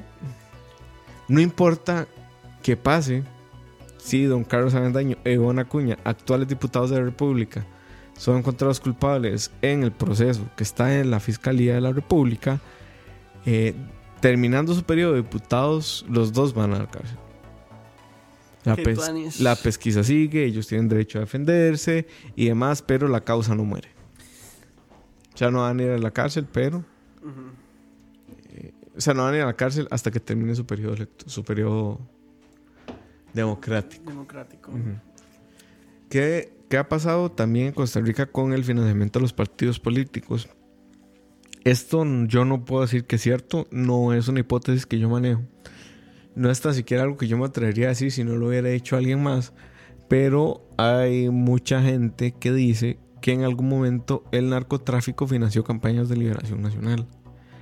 [1.29, 2.07] no importa
[2.63, 3.25] que pase
[3.99, 7.67] si don Carlos Avendaño e Ivonne Acuña, actuales diputados de la República,
[8.17, 12.61] son encontrados culpables en el proceso que está en la Fiscalía de la República,
[13.45, 13.75] eh,
[14.21, 17.19] terminando su periodo de diputados, los dos van a la cárcel.
[19.39, 23.91] La, pesquisa sigue, ellos tienen derecho a defenderse y demás, pero la causa no muere.
[25.37, 26.85] Ya no van a ir a la cárcel, pero...
[28.97, 31.45] o sea, no van a ir a la cárcel hasta que termine su periodo, su
[31.45, 32.01] periodo
[33.33, 34.05] democrático.
[34.11, 34.73] Democrático.
[36.09, 40.49] ¿Qué, ¿Qué ha pasado también en Costa Rica con el financiamiento de los partidos políticos?
[41.65, 45.43] Esto yo no puedo decir que es cierto, no es una hipótesis que yo manejo
[46.37, 48.71] no es tan siquiera algo que yo me atrevería a decir si no lo hubiera
[48.71, 49.53] hecho alguien más.
[50.09, 56.17] Pero hay mucha gente que dice que en algún momento el narcotráfico financió campañas de
[56.17, 57.09] liberación nacional.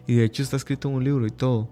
[0.06, 1.70] Y de hecho está escrito en un libro y todo.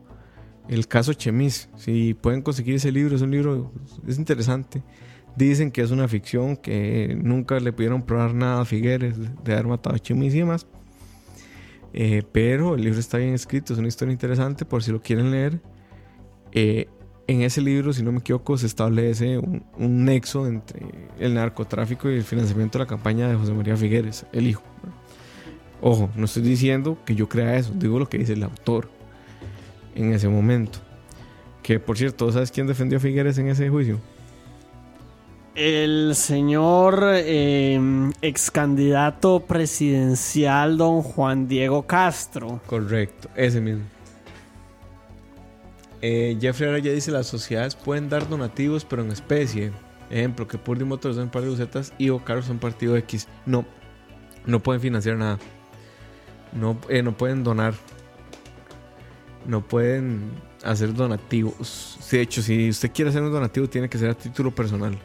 [0.69, 1.69] El caso Chemis.
[1.77, 3.73] Si pueden conseguir ese libro, es un libro,
[4.07, 4.83] es interesante.
[5.37, 9.67] Dicen que es una ficción, que nunca le pudieron probar nada a Figueres de haber
[9.67, 10.67] matado a Chemis y demás.
[11.95, 15.31] Eh, pero el libro está bien escrito, es una historia interesante por si lo quieren
[15.31, 15.61] leer.
[16.53, 16.89] Eh,
[17.27, 19.65] en ese libro, si no me equivoco, se establece un,
[20.05, 20.81] nexo entre
[21.19, 24.63] el narcotráfico y el financiamiento de la campaña de José María Figueres, el hijo.
[25.85, 28.89] Ojo, no estoy diciendo que yo crea eso, digo lo que dice el autor
[29.97, 30.79] en ese momento.
[31.61, 33.99] Que por cierto, ¿sabes quién defendió a Figueres en ese juicio?
[35.57, 37.79] El señor eh,
[38.23, 42.61] ex candidato presidencial don Juan Diego Castro.
[42.67, 43.83] Correcto, ese mismo.
[46.01, 49.73] Eh, Jeffrey ahora ya dice las sociedades pueden dar donativos pero en especie.
[50.11, 53.27] Ejemplo, que Purdy Motors son par de bucetas y Ocar son partido X.
[53.47, 53.65] No,
[54.47, 55.39] no pueden financiar nada.
[56.53, 57.75] No, eh, no pueden donar.
[59.47, 60.31] No pueden
[60.63, 61.99] hacer donativos.
[62.11, 64.97] De hecho, si usted quiere hacer un donativo, tiene que ser a título personal.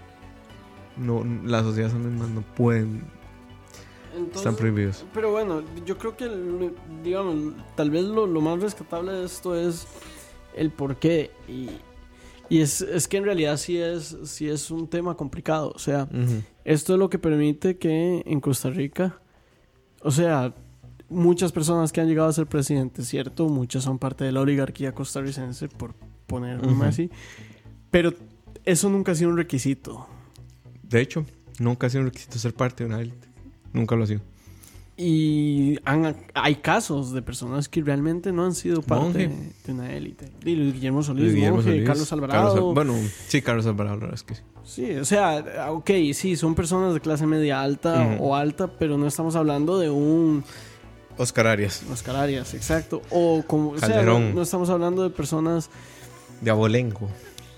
[0.97, 3.03] No, las sociedades anónimas no pueden.
[4.33, 5.05] están prohibidos.
[5.13, 6.29] Pero bueno, yo creo que,
[7.03, 9.87] digamos, tal vez lo, lo más rescatable de esto es
[10.55, 11.31] el por qué.
[11.47, 11.69] Y,
[12.49, 15.71] y es, es, que en realidad sí es, sí es un tema complicado.
[15.73, 16.07] O sea,
[16.63, 19.19] esto es lo que permite que en Costa Rica,
[20.01, 20.53] o sea,
[21.09, 23.47] muchas personas que han llegado a ser presidentes, ¿cierto?
[23.49, 25.93] Muchas son parte de la oligarquía costarricense, por
[26.27, 27.09] ponerlo así.
[27.91, 28.13] Pero
[28.65, 30.07] eso nunca ha sido un requisito.
[30.83, 31.25] De hecho,
[31.59, 33.27] nunca ha sido un requisito ser parte de una élite.
[33.73, 34.21] Nunca lo ha sido.
[34.99, 39.53] Y han- hay casos de personas que realmente no han sido parte Monje.
[39.65, 40.31] de una élite.
[40.43, 42.53] Y Luis Guillermo Solís, Luis Guillermo Monje, Solís, Carlos Alvarado.
[42.55, 42.93] Carlos bueno,
[43.27, 44.41] sí, Carlos Alvarado, la verdad es que sí.
[44.63, 49.05] Sí, o sea, ok, sí, son personas de clase media alta o alta, pero no
[49.05, 50.43] estamos hablando de un
[51.17, 51.83] Oscar Arias.
[51.91, 53.01] Oscar Arias, exacto.
[53.09, 55.69] O como, o sea, no, estamos hablando de personas,
[56.41, 57.09] De Abolengo.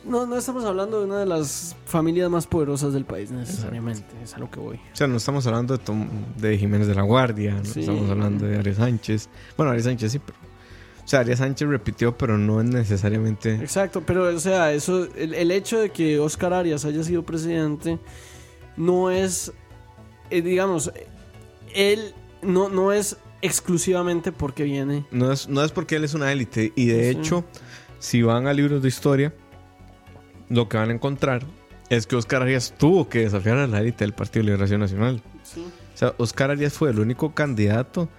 [0.06, 4.34] no, no estamos hablando de una de las familias más poderosas del país necesariamente, es
[4.34, 4.78] a lo que voy.
[4.78, 7.82] O sea, no estamos hablando de, Tom- de Jiménez de la Guardia, no Sí.
[7.82, 9.30] estamos hablando de Arias Sánchez.
[9.58, 10.38] Bueno, Arias Sánchez sí, pero.
[11.04, 13.56] O sea, Arias Sánchez repitió, pero no es necesariamente.
[13.56, 17.98] Exacto, pero o sea, eso, el, el hecho de que Oscar Arias haya sido presidente
[18.78, 19.52] no es,
[20.30, 20.92] eh, digamos,
[21.74, 25.06] él no, no es exclusivamente porque viene.
[25.12, 26.74] No es, no es porque él es una élite.
[26.76, 27.18] Y de Sí.
[27.20, 27.46] hecho,
[28.00, 29.34] si van a libros de historia,
[30.50, 31.46] lo que van a encontrar
[31.90, 35.22] es que Oscar Arias tuvo que desafiar a la élite del Partido de Liberación Nacional.
[35.44, 35.66] Sí.
[35.94, 38.10] O sea, Oscar Arias fue el único candidato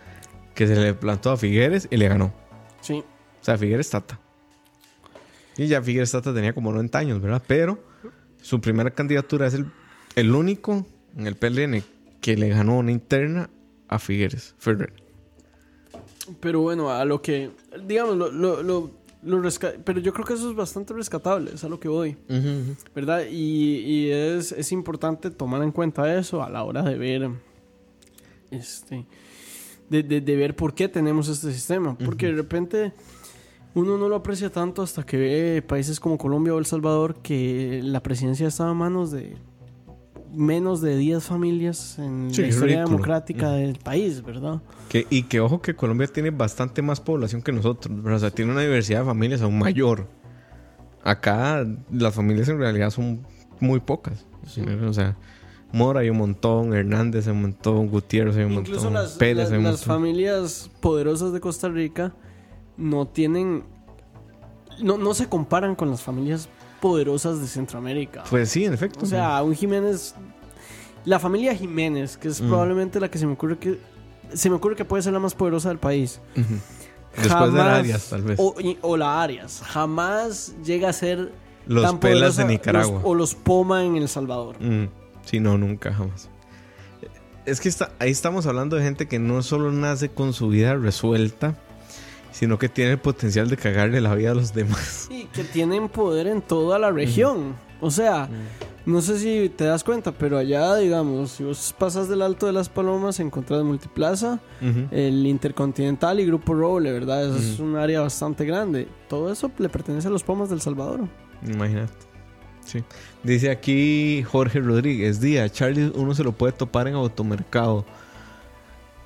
[0.55, 2.33] que se le plantó a Figueres y le ganó.
[2.81, 2.95] Sí.
[3.41, 4.19] O sea, Figueres Tata.
[5.57, 7.43] Y ya Figueres Tata tenía como 90 años, ¿verdad?
[7.47, 7.83] Pero
[8.43, 9.67] su primera candidatura es el,
[10.17, 11.83] el único en el PLN
[12.21, 13.49] que le ganó una interna
[13.89, 14.93] a Figueres Ferrer.
[16.39, 17.51] Pero bueno, a lo que,
[17.87, 18.91] digamos, lo, lo, lo,
[19.23, 19.49] lo
[19.85, 22.17] pero yo creo que eso es bastante rescatable, es a lo que voy,
[22.95, 23.25] ¿verdad?
[23.31, 27.31] Y, y es, es importante tomar en cuenta eso a la hora de ver,
[28.51, 29.07] este,
[29.89, 32.93] de, de- de ver por qué tenemos este sistema, porque de repente
[33.75, 37.81] uno no lo aprecia tanto hasta que ve países como Colombia o El Salvador que
[37.85, 39.37] la presidencia estaba a manos de
[40.33, 42.97] menos de 10 familias en Sí, la historia ridículo.
[42.97, 44.61] democrática del país, ¿verdad?
[44.89, 48.17] Que, y que ojo que Colombia tiene bastante más población que nosotros, ¿verdad?
[48.17, 50.07] O sea, tiene una diversidad de familias aún mayor.
[51.03, 53.27] Acá las familias en realidad son
[53.59, 54.27] muy pocas.
[54.87, 55.17] O sea,
[55.73, 59.37] Mora hay un montón, Hernández hay un montón, Gutiérrez hay un Incluso montón, las, Pérez
[59.45, 59.95] las- hay un las montón.
[59.97, 62.13] familias poderosas de Costa Rica
[62.77, 63.63] no tienen.
[64.83, 66.49] No, no se comparan con las familias
[66.81, 68.25] poderosas de Centroamérica.
[68.31, 69.05] Pues sí, en efecto.
[69.05, 70.15] o sea, un Jiménez.
[71.05, 72.49] La familia Jiménez, que es Mm.
[72.49, 73.79] probablemente la que se me ocurre que.
[74.35, 76.21] Se me ocurre que puede ser la más poderosa del país.
[76.37, 78.39] Después de Jamás- Arias, tal vez.
[78.83, 79.63] O, la Arias.
[79.65, 81.33] Jamás llega a ser.
[81.67, 82.95] los tan pelas de poderosa Nicaragua.
[82.97, 84.57] los- o los Poma en El Salvador.
[84.61, 84.87] Mm,
[85.25, 86.29] sí, no, nunca, jamás.
[87.47, 90.75] Es que está, ahí estamos hablando de gente que no solo nace con su vida
[90.77, 91.57] resuelta,
[92.33, 95.09] sino que tiene el potencial de cagarle la vida a los demás.
[95.11, 97.55] Y que tienen poder en toda la región.
[97.81, 98.29] O sea,
[98.87, 102.53] no sé si te das cuenta, pero allá, digamos, si vos pasas del Alto de
[102.53, 104.41] las Palomas, encontrás Multiplaza,
[104.91, 107.25] el Intercontinental y Grupo Roble, ¿verdad?
[107.25, 108.89] Eso es un área bastante grande.
[109.09, 111.01] Todo eso le pertenece a los Pumas del Salvador.
[111.47, 111.93] Imagínate.
[112.65, 112.85] Sí.
[113.23, 117.85] Dice aquí Jorge Rodríguez, día, Charlie uno se lo puede topar en automercado.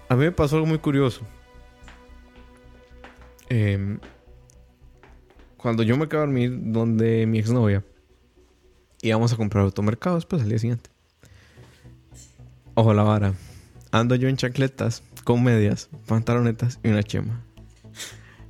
[0.09, 1.23] A mí me pasó algo muy curioso.
[3.48, 3.98] Em,
[5.57, 7.85] cuando yo me quedé a dormir donde mi exnovia,
[9.02, 10.90] íbamos a comprar automercado después al día siguiente.
[12.74, 13.35] Ojo la vara.
[13.92, 17.42] Ando yo en chancletas, con medias, pantalonetas y una chema.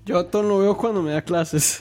[0.07, 1.81] Yo a todo lo veo cuando me da clases.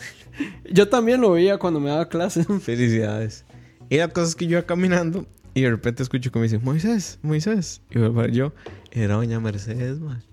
[0.69, 2.47] Yo también lo veía cuando me daba clases.
[2.61, 3.45] Felicidades.
[3.89, 6.59] Y la cosa es que yo iba caminando y de repente escucho que me dice,
[6.59, 7.81] Moisés, Moisés.
[7.91, 8.53] Y vuelvo a ver yo,
[8.91, 10.23] era doña Mercedes, man.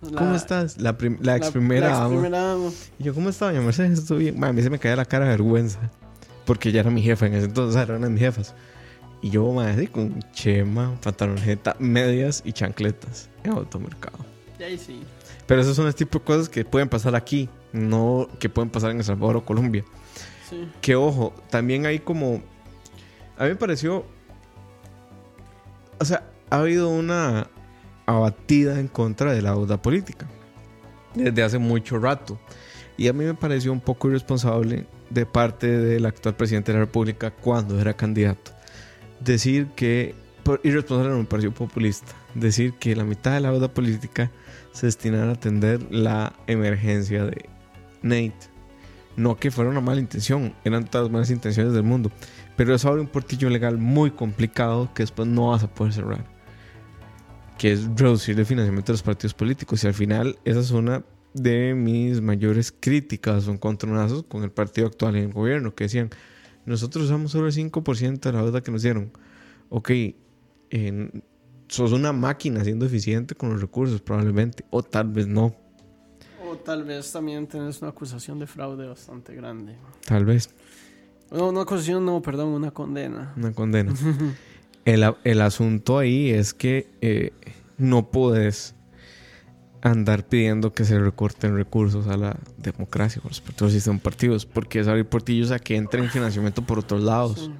[0.00, 0.78] ¿Cómo estás?
[0.80, 2.08] La, prim- la ex la- primera la ex ama.
[2.10, 2.70] primera dama.
[2.98, 3.98] Y yo, ¿cómo está doña Mercedes?
[3.98, 4.38] ¿Estoy bien?
[4.38, 5.90] Man, a mí se me caía la cara de vergüenza.
[6.44, 8.54] Porque ella era mi jefa en ese entonces, o sea, era una de mis jefas.
[9.20, 14.18] Y yo, man, así con chema, pantaloneta, medias y chancletas en automercado.
[14.58, 15.02] Y ahí sí.
[15.46, 18.90] Pero esos son el tipo de cosas que pueden pasar aquí, no que pueden pasar
[18.92, 19.84] en El Salvador o Colombia.
[20.48, 20.68] Sí.
[20.80, 22.40] Que ojo, también hay como.
[23.36, 24.06] A mí me pareció.
[26.00, 27.48] O sea, ha habido una
[28.08, 30.26] abatida en contra de la deuda política.
[31.14, 32.38] Desde hace mucho rato.
[32.96, 36.84] Y a mí me pareció un poco irresponsable de parte del actual presidente de la
[36.86, 38.52] República cuando era candidato.
[39.20, 40.14] Decir que.
[40.64, 42.14] irresponsable no me pareció populista.
[42.34, 44.30] Decir que la mitad de la deuda política
[44.72, 47.46] se destinara a atender la emergencia de
[48.00, 48.48] Nate.
[49.16, 52.10] No que fuera una mala intención, eran todas las malas intenciones del mundo.
[52.56, 56.37] Pero eso abre un portillo legal muy complicado que después no vas a poder cerrar.
[57.58, 59.82] Que es reducir el financiamiento de los partidos políticos.
[59.84, 64.86] Y al final, esa es una de mis mayores críticas o encontronazos con el partido
[64.86, 65.74] actual en el gobierno.
[65.74, 66.10] Que decían,
[66.66, 69.10] nosotros usamos solo el 5% de la deuda que nos dieron.
[69.70, 69.90] Ok,
[70.70, 71.22] en-
[71.68, 74.64] sos una máquina siendo eficiente con los recursos, probablemente.
[74.70, 75.54] O tal vez no.
[76.48, 79.74] O tal vez también tenés una acusación de fraude bastante grande.
[80.06, 80.48] Tal vez.
[81.30, 83.34] No, una acusación, no, perdón, una condena.
[83.36, 83.92] Una condena.
[84.88, 87.32] el, el asunto ahí es que eh,
[87.76, 88.74] no puedes
[89.82, 94.80] andar pidiendo que se recorten recursos a la democracia con respecto al sistema partidos, porque
[94.80, 97.50] es abrir portillos a que entren financiamiento por otros lados.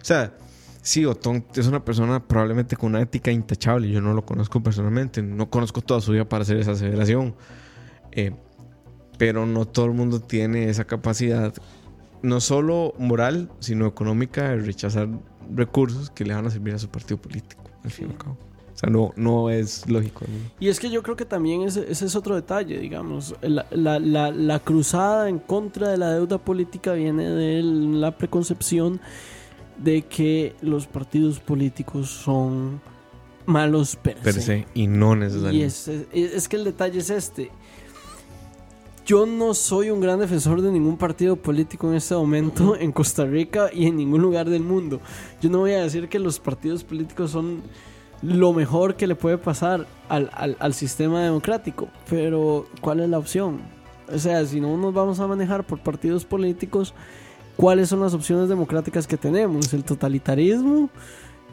[0.00, 0.32] O sea,
[0.80, 3.90] sí, Otón es una persona probablemente con una ética intachable.
[3.90, 5.22] Yo no lo conozco personalmente.
[5.22, 7.34] No conozco toda su vida para hacer esa aseveración.
[8.12, 8.32] Eh,
[9.18, 11.52] pero no todo el mundo tiene esa capacidad,
[12.22, 15.08] no solo moral, sino económica, de rechazar
[15.54, 18.36] recursos que le van a servir a su partido político, al fin y al cabo.
[18.74, 20.24] O sea, no, no es lógico.
[20.28, 20.50] ¿no?
[20.58, 23.34] Y es que yo creo que también ese, ese es otro detalle, digamos.
[23.40, 29.00] La, la- la- la cruzada en contra de la deuda política viene de la preconcepción
[29.78, 32.80] de que los partidos políticos son
[33.46, 34.40] malos per, Per se.
[34.40, 35.66] se, y no Y necesariamente.
[35.66, 37.52] es, es- es que el detalle es este.
[39.04, 43.24] Yo no soy un gran defensor de ningún partido político en este momento en Costa
[43.26, 45.00] Rica y en ningún lugar del mundo.
[45.42, 47.62] Yo no voy a decir que los partidos políticos son
[48.22, 53.18] lo mejor que le puede pasar al, al- al sistema democrático, pero ¿cuál es la
[53.18, 53.60] opción?
[54.10, 56.94] O sea, si no nos vamos a manejar por partidos políticos,
[57.56, 59.74] ¿cuáles son las opciones democráticas que tenemos?
[59.74, 60.88] ¿El totalitarismo?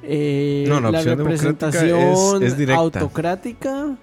[0.03, 3.97] Eh, No, la es- representación es autocrática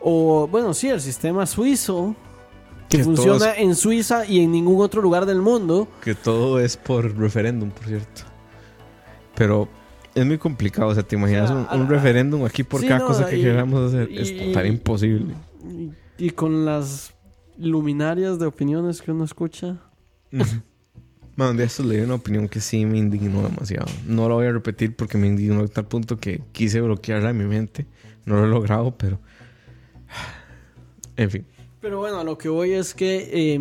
[0.00, 2.14] o bueno sí el sistema suizo
[2.88, 6.76] que, Que funciona en Suiza y en ningún otro lugar del mundo Que todo es
[6.76, 8.22] por referéndum, por cierto.
[9.34, 9.68] Pero
[10.14, 10.88] es muy complicado.
[10.88, 13.38] O sea, te imaginas O sea, un, referéndum aquí por Sí, cada no, cosa que
[13.38, 14.10] y- queramos hacer.
[14.10, 15.34] y- es imposible.
[15.68, 15.90] y,
[16.26, 17.12] y con las
[17.58, 19.80] luminarias de opiniones que uno escucha
[21.36, 23.86] Man, de esto leí una opinión que sí me indignó demasiado.
[24.06, 27.36] No la voy a repetir porque me indignó a tal punto que quise bloquearla en
[27.38, 27.86] mi mente.
[28.24, 29.20] No lo he logrado, pero.
[31.16, 31.46] En fin.
[31.80, 33.30] Pero bueno, a lo que voy es que.
[33.54, 33.60] eh,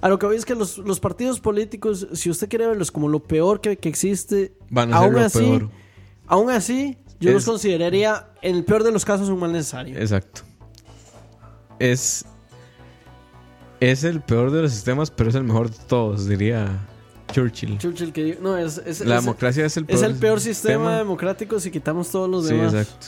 [0.00, 3.08] a lo que voy es que los, los partidos políticos, si usted quiere verlos como
[3.08, 5.70] lo peor que, que existe, Van a ser aún así, peor.
[6.26, 9.98] aún así, yo Es- los consideraría, en el peor de los casos, un mal necesario.
[9.98, 10.42] Exacto.
[11.78, 12.24] Es.
[13.80, 16.86] Es el peor de los sistemas, pero es el mejor de todos, diría
[17.32, 17.76] Churchill.
[17.78, 20.96] Churchill que no, es, es, La es- democracia es el peor, es el peor sistema
[20.98, 22.72] democrático si quitamos todos los Sí, demás.
[22.74, 23.06] exacto.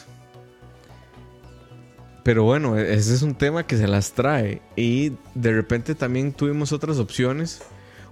[2.27, 4.61] Pero bueno, e- ese es un tema que se las trae.
[4.75, 7.63] Y de repente también tuvimos otras opciones.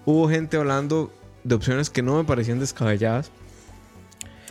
[0.05, 1.11] Hubo gente hablando
[1.43, 3.33] de opciones que no me parecían descabelladas.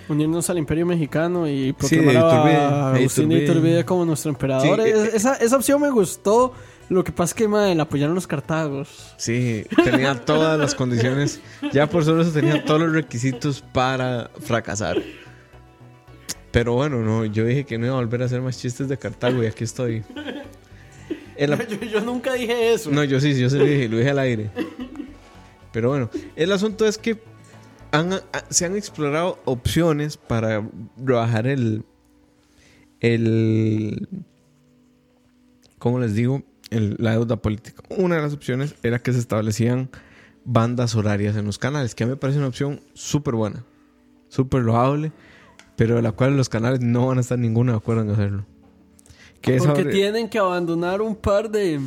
[0.10, 3.43] Unirnos al Imperio Mexicano y Sí, proclamar Iturbide, a de Agustín de Iturbide.
[3.54, 4.82] Iturbide como nuestro emperador.
[4.84, 6.54] Sí, Es- eh, esa, esa opción me gustó.
[6.89, 9.13] Lo que pasa es que madre, la apoyaron los cartagos.
[9.15, 11.39] Sí, tenía todas las condiciones.
[11.71, 15.02] Ya por solo eso tenía todos los requisitos para fracasar.
[16.53, 18.97] Pero bueno, no, yo dije que no iba a volver a hacer más chistes de
[18.97, 20.03] Cartago y aquí estoy.
[21.37, 22.91] Yo, yo nunca dije eso.
[22.91, 24.51] No, yo sí, yo se lo dije, lo dije al aire.
[25.71, 27.17] Pero bueno, el asunto es que
[27.91, 30.63] han- se han explorado opciones para
[30.95, 31.83] rebajar el.
[32.99, 34.07] el.
[35.79, 36.43] ¿Cómo les digo?
[36.69, 37.81] El- la deuda política.
[37.89, 39.89] Una de las opciones era que se establecían
[40.45, 43.63] bandas horarias en los canales, que a mí me parece una opción súper buena,
[44.29, 45.11] súper loable,
[45.75, 48.45] pero de la cual los canales no van a estar ninguno de acuerdo en hacerlo.
[49.41, 51.81] Que Porque tienen que abandonar un par de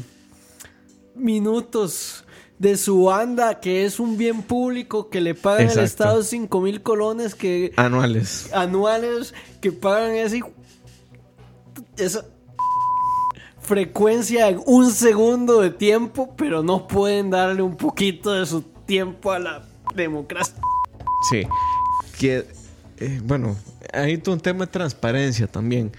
[1.15, 2.25] minutos
[2.59, 5.79] de su banda, que es un bien público, que le pagan al.
[5.79, 8.51] Estado 5 mil colones que, anuales.
[8.53, 10.43] anuales, que pagan ese,
[11.97, 12.25] esa
[13.61, 19.33] frecuencia en un segundo de tiempo, pero no pueden darle un poquito de su tiempo
[19.33, 20.55] a la democracia.
[21.31, 21.43] Sí.
[22.19, 22.47] Que,
[22.99, 23.57] eh, bueno,
[23.93, 25.93] hay todo un tema de transparencia también.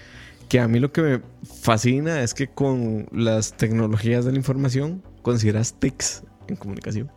[0.48, 1.20] Que a mí lo que me
[1.60, 7.10] fascina es que con las tecnologías de la información consideras TICs en comunicación.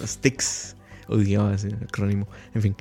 [0.00, 0.76] Las TICs.
[1.08, 2.26] Odiaba ese acrónimo.
[2.54, 2.76] En fin.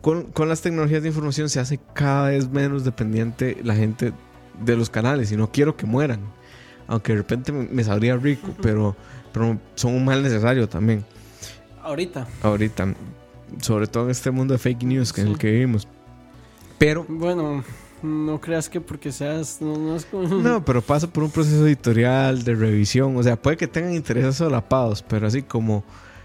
[0.00, 4.12] Con, con las tecnologías de información se hace cada vez menos dependiente la gente
[4.64, 5.30] de los canales.
[5.30, 6.20] Y no quiero que mueran.
[6.88, 8.96] Aunque de repente me, me sabría rico, pero,
[9.32, 11.04] pero son un mal necesario también
[11.82, 12.26] Ahorita.
[12.42, 12.94] ahorita,
[13.60, 15.86] sobre todo en este mundo de fake news que en el que vivimos.
[16.78, 17.64] Pero, Bueno,
[18.02, 19.58] no creas que porque seas...
[19.60, 20.28] No, no es como...
[20.28, 23.16] no, pero pasa por un proceso editorial, de revisión.
[23.16, 25.84] O sea, puede que tengan intereses solapados, pero así como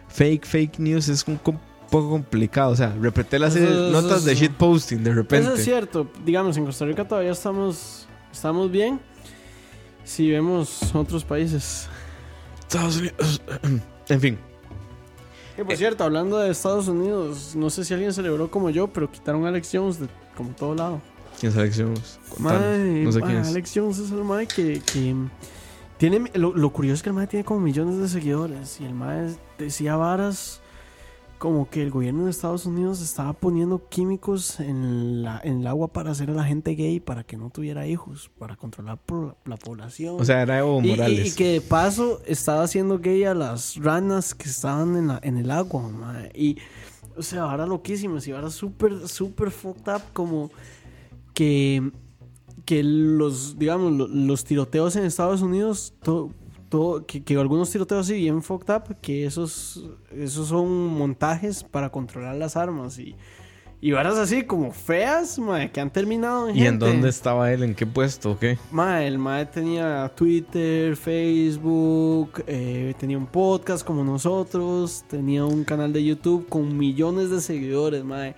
[0.10, 2.72] fake, fake news es un poco complicado.
[2.72, 5.48] O sea, repetir las Eso- eso- notas de shitposting de repente.
[5.48, 6.08] Eso es cierto.
[6.26, 9.00] Digamos, en Costa Rica todavía estamos, estamos bien.
[10.04, 11.88] Si vemos otros países.
[12.62, 13.42] Estados Unidos.
[14.10, 14.38] en fin,
[15.60, 19.12] Que por cierto, hablando de Estados Unidos, no sé si alguien celebró como yo, pero
[19.12, 20.08] quitaron a Alex Jones de
[20.38, 21.02] como todo lado.
[21.38, 22.18] ¿quién seleccionamos?
[22.30, 22.62] Contanos.
[22.62, 23.48] Mae, no sé quién es.
[23.50, 25.14] Alex Jones es el mae que, que
[25.98, 28.94] tiene lo, lo curioso es que el mae tiene como millones de seguidores y el
[28.94, 30.59] mae decía varas
[31.40, 35.88] como que el gobierno de Estados Unidos estaba poniendo químicos en, la, en el agua
[35.88, 39.56] para hacer a la gente gay para que no tuviera hijos, para controlar por la
[39.58, 40.18] población.
[40.20, 41.34] O sea, era Evo y, Morales.
[41.34, 45.38] y que de paso estaba haciendo gay a las ranas que estaban en, la, en
[45.38, 46.30] el agua, mae.
[46.36, 46.58] Y,
[47.18, 50.52] o sea, ahora loquísimo, y ahora súper, súper fucked up, como
[51.34, 51.90] que,
[52.66, 56.32] que los, digamos, lo- los tiroteos en Estados Unidos, todo,
[56.70, 61.90] todo, que, que algunos tiroteos así bien fucked up, que esos, esos son montajes para
[61.90, 63.16] controlar las armas y...
[63.82, 66.86] Y varas así como feas, mae, que han terminado en ¿Y en gente.
[66.86, 67.64] dónde estaba él?
[67.64, 68.32] ¿En qué puesto?
[68.32, 68.58] ¿O qué?
[68.72, 75.94] Mae, el Mae tenía Twitter, Facebook, eh, tenía un podcast como nosotros, tenía un canal
[75.94, 78.36] de YouTube con millones de seguidores, Mae.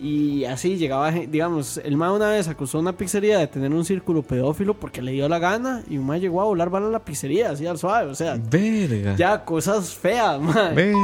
[0.00, 3.84] Y así llegaba, digamos, el Mae una vez acusó a una pizzería de tener un
[3.84, 6.90] círculo pedófilo porque le dio la gana y un Mae llegó a volar bala a
[6.90, 9.16] la pizzería, así al suave, o sea, Verga.
[9.16, 10.72] ya cosas feas, Mae.
[10.74, 10.98] Verga.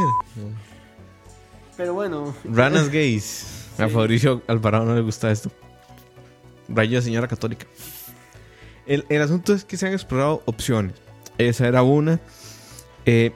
[1.76, 3.66] Pero bueno, Ranas gays.
[3.78, 3.92] A Sí.
[3.94, 5.50] Fabricio Alvarado no le gusta esto.
[6.68, 7.66] Rayo de señora católica.
[8.86, 10.94] El, el asunto es que se han explorado opciones.
[11.38, 12.20] Esa era una.
[13.06, 13.32] Eh,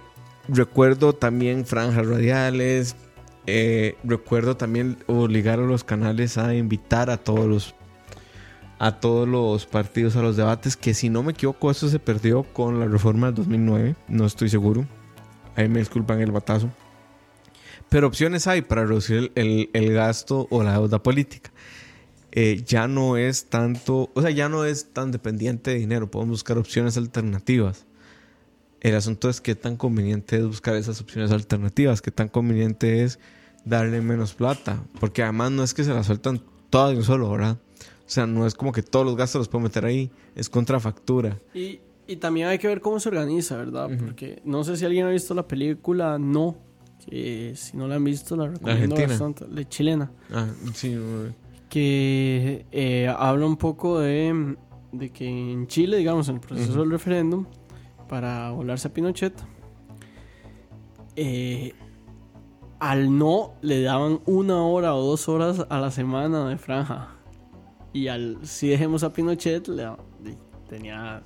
[0.47, 2.95] recuerdo también franjas radiales.
[3.51, 7.75] Eh, recuerdo también obligar a los canales a invitar a todos los
[8.79, 10.77] a todos los partidos a los debates.
[10.77, 13.97] Que si no me equivoco, eso se perdió con la reforma del 2009.
[14.09, 14.87] No estoy seguro.
[15.57, 16.69] Ahí me disculpan el batazo.
[17.89, 21.51] Pero opciones hay para reducir el, el- gasto o la deuda política.
[22.33, 26.11] Eh, ya no es tanto, o sea, ya no es tan dependiente de dinero.
[26.11, 27.87] Podemos buscar opciones alternativas.
[28.83, 33.19] El asunto es qué tan conveniente es buscar esas opciones alternativas, qué tan conveniente es
[33.69, 34.83] darle menos plata.
[35.01, 37.59] Porque además no es que se la sueltan todas de un solo, ¿verdad?
[37.81, 41.39] O sea, no es como que todos los gastos los puedo meter ahí, es contrafactura.
[41.55, 43.91] Y, y también hay que ver cómo se organiza, ¿verdad?
[43.99, 46.57] Porque no sé si alguien ha visto la película No.
[47.07, 49.07] Que si no la han visto, la recomiendo Argentina.
[49.09, 49.47] bastante.
[49.49, 50.11] La chilena.
[50.33, 50.97] Ah, sí,
[51.69, 54.57] Que eh, habla un poco de,
[54.93, 57.47] de que en Chile, digamos, en el proceso del referéndum,
[58.09, 59.33] para volarse a Pinochet,
[61.16, 61.73] eh,
[62.81, 67.09] al no le daban una hora o dos horas a la semana de franja.
[67.93, 69.89] Y al si dejemos a Pinochet, le,
[70.68, 71.22] tenía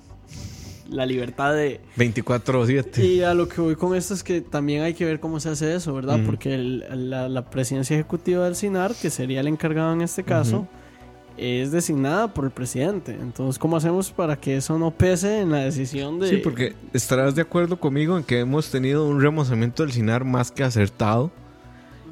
[0.89, 1.81] la libertad de...
[1.97, 3.03] 24-7.
[3.03, 5.49] Y a lo que voy con esto es que también hay que ver cómo se
[5.49, 6.19] hace eso, ¿verdad?
[6.25, 10.67] Porque el- la, la presidencia ejecutiva del SINAR, que sería el encargado en este caso,
[11.37, 13.11] es designada por el presidente.
[13.19, 16.29] Entonces, ¿cómo hacemos para que eso no pese en la decisión de...
[16.29, 20.51] Sí, porque estarás de acuerdo conmigo en que hemos tenido un remozamiento del CINAR más
[20.51, 21.31] que acertado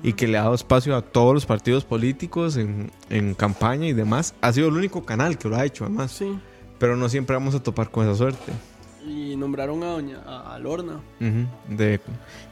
[0.04, 3.94] y que le ha dado espacio a todos los partidos políticos en, en campaña y
[3.94, 4.34] demás.
[4.42, 6.12] Ha sido el único canal que lo ha hecho, además.
[6.12, 6.38] Sí.
[6.80, 8.52] Pero no siempre vamos a topar con esa suerte.
[9.06, 11.00] Y nombraron a doña a, a Lorna.
[11.70, 12.00] De,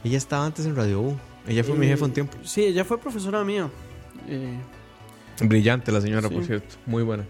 [0.04, 1.18] ella estaba antes en Radio U.
[1.48, 2.38] Ella fue mi Eh, jefa un tiempo.
[2.44, 3.70] Sí, ella fue profesora mía.
[4.28, 4.60] Eh,
[5.42, 6.36] Brillante la señora, sí.
[6.36, 6.76] por cierto.
[6.86, 7.26] Muy buena.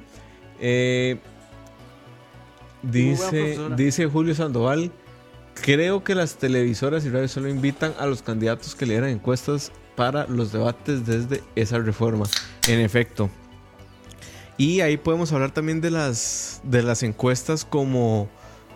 [0.59, 1.17] Eh,
[2.82, 4.91] buena dice, dice Julio Sandoval.
[5.61, 10.26] Creo que las televisoras y radios solo invitan a los candidatos que lideran encuestas para
[10.28, 12.26] los debates desde esa reforma.
[12.70, 13.30] En efecto.
[14.58, 18.30] Y ahí podemos hablar también de las, de las encuestas como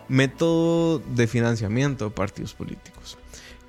[0.06, 3.16] método de financiamiento de partidos políticos.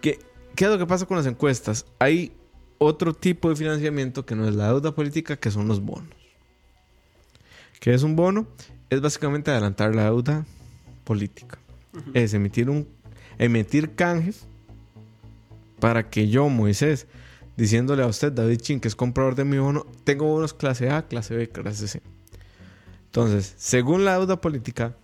[0.02, 0.20] ¿Qué,
[0.54, 1.86] ¿Qué es lo que pasa con las encuestas?
[1.98, 2.34] Hay
[2.78, 6.10] otro tipo de financiamiento que no es la deuda política, que son los bonos.
[7.80, 8.48] ¿Qué es un bono?
[8.90, 10.46] Es básicamente adelantar la deuda
[11.06, 11.58] política.
[12.14, 12.86] Es emitir un
[13.38, 14.46] emitir canjes
[15.80, 17.08] para que yo, Moisés,
[17.58, 21.08] diciéndole a usted, David Chin, que es comprador de mi bono, tengo bonos clase A,
[21.08, 22.02] clase B, clase C.
[23.06, 24.96] Entonces, según la deuda política,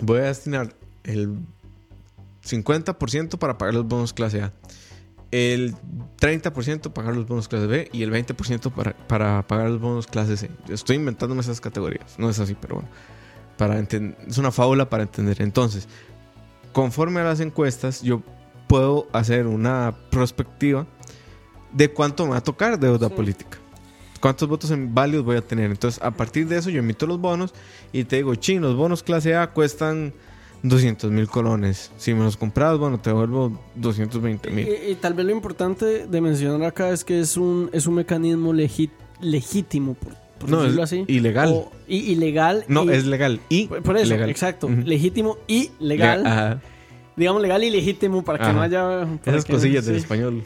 [0.00, 1.36] voy a destinar el
[2.44, 4.52] 50% para pagar los bonos clase A,
[5.30, 5.74] el
[6.20, 10.06] 30% para pagar los bonos clase B y el 20% para, para pagar los bonos
[10.06, 10.50] clase C.
[10.68, 12.88] Estoy inventándome esas categorías, no es así, pero bueno.
[13.58, 15.42] Para es una fábula para entender.
[15.42, 15.88] Entonces,
[16.72, 18.22] conforme a las encuestas, yo
[18.68, 20.86] puedo hacer una prospectiva
[21.72, 23.14] de cuánto me va a tocar deuda Sí.
[23.14, 23.58] política.
[24.20, 25.70] ¿Cuántos votos en válidos voy a tener?
[25.70, 27.54] Entonces, a partir de eso, yo emito los bonos
[27.92, 30.12] y te digo, chin, los bonos clase A cuestan
[30.64, 31.92] 200 mil colones.
[31.98, 34.66] Si me los compras, bueno, te devuelvo 220 mil.
[34.66, 37.94] Y, y tal vez lo importante de mencionar acá es que es un, es un
[37.94, 38.52] mecanismo
[39.20, 41.04] legítimo, por, por No, decirlo es así.
[41.06, 41.50] ilegal.
[41.52, 42.64] O- y, ilegal.
[42.66, 43.40] No, y- es legal.
[43.48, 44.30] Y Por eso, legal.
[44.30, 44.68] exacto.
[44.68, 46.26] Legítimo y legal.
[46.26, 46.60] Ajá.
[47.16, 48.52] Digamos legal y legítimo para que Ajá.
[48.52, 49.08] no haya...
[49.26, 50.00] Esas cosillas del sí.
[50.02, 50.42] español.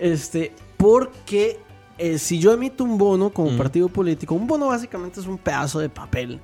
[0.00, 1.58] Este, porque
[1.98, 3.58] eh, si yo emito un bono como Ujú.
[3.58, 6.40] partido político, un bono básicamente es un pedazo de papel.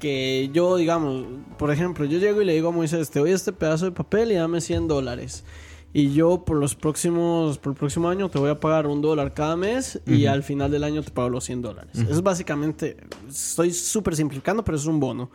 [0.00, 1.24] Que yo, digamos,
[1.58, 4.32] por ejemplo, yo llego y le digo a Moisés, te doy este pedazo de papel
[4.32, 5.44] y dame 100 dólares.
[5.92, 9.32] Y yo por los próximos, por el próximo año te voy a pagar un dólar
[9.32, 11.96] cada mes y al final del año te pago los 100 dólares.
[11.96, 12.96] Es básicamente,
[13.28, 15.30] estoy súper simplificando, pero es un bono.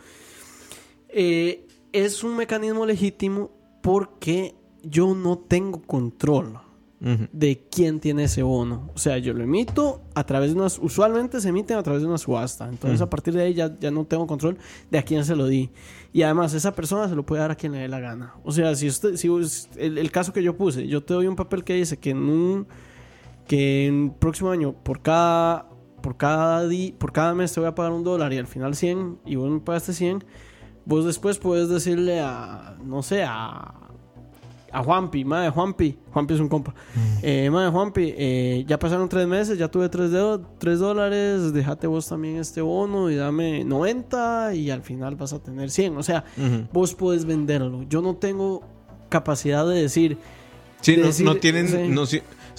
[1.08, 6.60] Eh, es un mecanismo legítimo porque yo no tengo control
[7.00, 8.89] de quién tiene ese bono.
[8.93, 10.78] O sea, yo lo emito a través de unas...
[10.80, 12.68] Usualmente se emiten a través de una subasta.
[12.68, 14.58] Entonces, a partir de ahí ya, ya no tengo control
[14.91, 15.70] de a quién se lo di.
[16.12, 18.36] Y además, esa persona se lo puede dar a quien le dé la gana.
[18.43, 19.16] O sea, si usted...
[19.16, 19.30] Si
[19.78, 22.18] el, el caso que yo puse, yo te doy un papel que dice que en
[22.18, 22.68] un...
[23.47, 25.68] Que en el próximo año, por cada...
[26.02, 28.74] Por cada, di, por cada mes te voy a pagar un dólar y al final
[28.74, 30.24] 100 y vos me pagaste 100,
[30.86, 33.89] vos después puedes decirle a, no sé, a
[34.72, 36.72] a Juanpi, madre Juanpi, Juanpi es un compa.
[36.72, 37.18] Mm.
[37.24, 41.88] Eh, madre Juanpi, eh, ya pasaron tres meses, ya tuve tres, de tres dólares, déjate
[41.88, 45.98] vos también este bono y dame 90 y al final vas a tener 100.
[45.98, 46.24] O sea,
[46.72, 47.84] vos puedes venderlo.
[47.84, 48.64] Yo no tengo
[49.10, 50.18] capacidad de decir...
[50.82, 51.94] Sí, no, tienen...
[51.94, 52.06] No,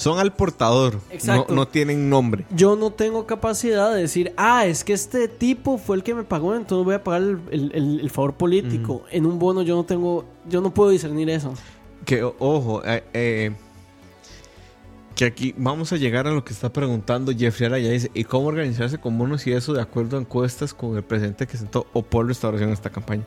[0.01, 2.47] son al portador, no, no, tienen nombre.
[2.57, 6.25] Yo no tengo capacidad de decir, ah, es que este tipo fue el que me
[6.25, 9.05] pagó, entonces voy a pagar el, el, favor político.
[9.11, 11.53] En un bono yo no tengo, yo no puedo discernir eso.
[12.05, 13.53] Que, ojo, eh, eh,
[15.14, 17.90] que aquí vamos a llegar a lo que está preguntando Jeffrey Araya.
[17.90, 21.46] Dice, ¿y cómo organizarse con bonos y eso de acuerdo a encuestas con el presidente
[21.46, 23.24] que sentó o por restauración en esta campaña?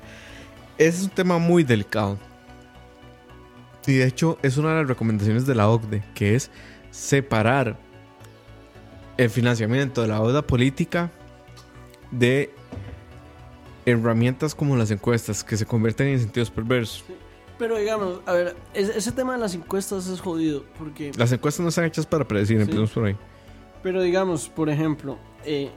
[0.77, 2.17] Ese es un tema muy delicado.
[3.85, 6.49] Y de hecho es una de las recomendaciones de la OCDE, que es
[6.89, 7.77] separar
[9.17, 11.11] el financiamiento de la deuda política
[12.11, 12.53] de
[13.85, 17.03] herramientas como las encuestas que se convierten en sentidos perversos.
[17.57, 21.11] Pero digamos, a ver, ese tema de las encuestas es jodido porque...
[21.17, 23.15] Las encuestas no están hechas para predecir, empezamos por ahí.
[23.83, 25.69] Pero digamos, por ejemplo, eh,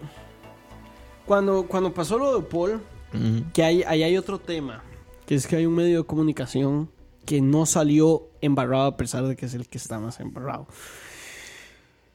[1.26, 2.80] cuando, cuando pasó lo de Paul,
[3.52, 4.82] que hay, ahí hay otro tema,
[5.26, 6.90] que es que hay un medio de comunicación
[7.24, 10.66] que no salió embarrado a pesar de que es el que está más embarrado.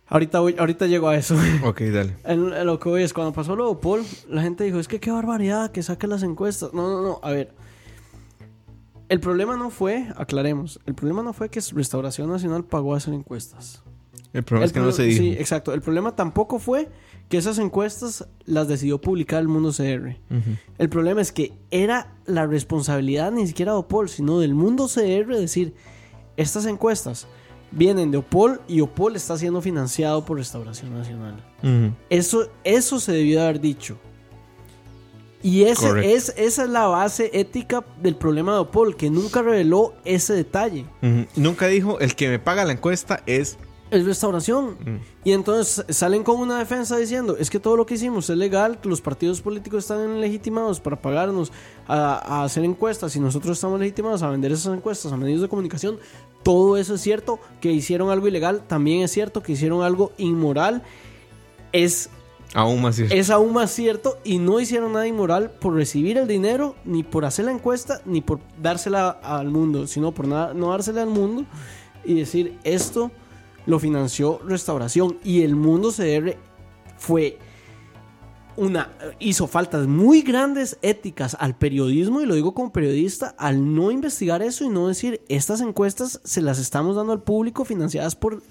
[0.08, 1.36] Ahorita, voy, ahorita llego a eso.
[1.64, 2.18] Ok, dale.
[2.26, 5.00] En, lo que voy es, cuando pasó lo de Paul, la gente dijo, es que
[5.00, 6.74] qué barbaridad que saque las encuestas.
[6.74, 7.54] No, no, no, a ver
[9.12, 13.14] el problema no fue, aclaremos, el problema no fue que Restauración Nacional pagó a hacer
[13.14, 13.84] encuestas.
[14.32, 15.22] El problema es que no se dijo.
[15.22, 15.74] Sí, exacto.
[15.74, 16.88] El problema tampoco fue
[17.28, 20.16] que esas encuestas las decidió publicar el Mundo CR.
[20.78, 25.36] El problema es que era la responsabilidad ni siquiera de Opol, sino del Mundo CR
[25.36, 25.74] decir,
[26.38, 27.28] estas encuestas
[27.72, 31.44] vienen de Opol y Opol está siendo financiado por Restauración Nacional.
[32.10, 33.98] eso, eso se debió haber dicho.
[35.44, 39.94] Y ese, es, esa es la base ética del problema de Opol, que nunca reveló
[40.06, 40.86] ese detalle.
[41.36, 43.58] Nunca dijo, el que me paga la encuesta es...
[43.90, 44.78] Es restauración.
[45.26, 48.80] Y entonces salen con una defensa diciendo, es que todo lo que hicimos es legal,
[48.80, 51.52] que los partidos políticos están legitimados para pagarnos
[51.88, 55.98] a, hacer encuestas y nosotros estamos legitimados a vender esas encuestas a medios de comunicación.
[56.42, 60.84] Todo eso es cierto, que hicieron algo ilegal, también es cierto que hicieron algo inmoral.
[61.74, 62.10] Es
[62.54, 63.16] Aún más cierto.
[63.16, 67.24] Es aún más cierto y no hicieron nada inmoral por recibir el dinero, ni por
[67.26, 71.46] hacer la encuesta, ni por dársela al mundo, sino por nada, no dársela al mundo
[72.04, 73.12] y decir esto
[73.66, 76.36] lo financió Restauración y el mundo CR
[76.98, 77.38] fue
[78.58, 83.92] una hizo faltas muy grandes éticas al periodismo y lo digo como periodista al no
[83.92, 88.42] investigar eso y no decir estas encuestas se las estamos dando al público financiadas por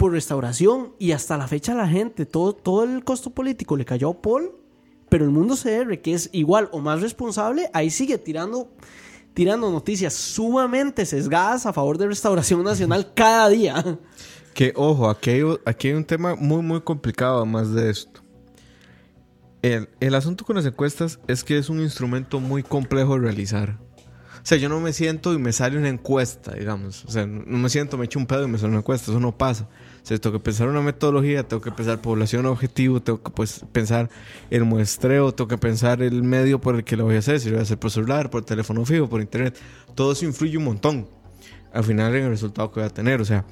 [0.00, 4.08] por restauración y hasta la fecha la gente, todo, todo el costo político le cayó
[4.08, 4.52] a Paul,
[5.10, 8.72] pero el mundo CR, que es igual o más responsable, ahí sigue tirando,
[9.34, 13.98] tirando noticias sumamente sesgadas a favor de Restauración Nacional cada día.
[14.54, 18.22] Que ojo, aquí hay, aquí hay un tema muy, muy complicado además de esto.
[19.60, 23.76] El, el asunto con las encuestas es que es un instrumento muy complejo de realizar.
[24.42, 27.04] O sea, yo no me siento y me sale una encuesta, digamos.
[27.04, 29.10] O sea, no me siento, me echo un pedo y me sale una encuesta.
[29.10, 29.68] Eso no pasa.
[30.02, 34.08] Sea, tengo que pensar una metodología, tengo que pensar población objetivo, tengo que pues, pensar
[34.50, 37.40] el muestreo, tengo que pensar el medio por el que lo voy a hacer.
[37.40, 39.58] Si lo voy a hacer por celular, por teléfono fijo, por internet.
[39.94, 41.08] Todo eso influye un montón.
[41.72, 43.20] Al final en el resultado que voy a tener.
[43.20, 43.44] O sea,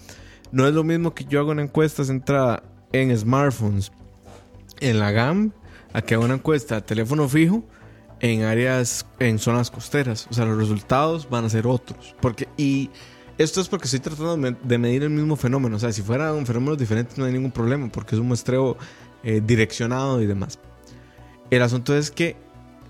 [0.51, 3.92] no es lo mismo que yo hago una encuesta centrada en smartphones
[4.80, 5.53] en la GAM
[5.92, 7.64] a que haga una encuesta de teléfono fijo
[8.20, 10.26] en áreas, en zonas costeras.
[10.30, 12.14] O sea, los resultados van a ser otros.
[12.20, 12.90] Porque, y
[13.39, 15.76] esto es porque estoy tratando de medir el mismo fenómeno.
[15.76, 18.76] O sea, si fueran fenómenos diferentes no hay ningún problema porque es un muestreo
[19.22, 20.59] eh, direccionado y demás.
[21.51, 22.36] El asunto es que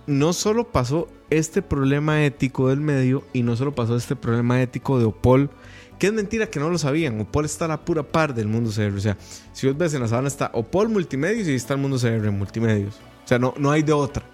[0.07, 4.99] no solo pasó este problema ético del medio y no solo pasó este problema ético
[4.99, 5.51] de Opol,
[5.99, 7.21] que es mentira que no lo sabían.
[7.21, 8.97] Opol está a la pura par del mundo CR.
[8.97, 9.19] O sea,
[9.53, 12.95] si vos ves en la sabana está Opol Multimedios y está el mundo CR Multimedios.
[13.25, 14.25] O sea, no, no hay de otra.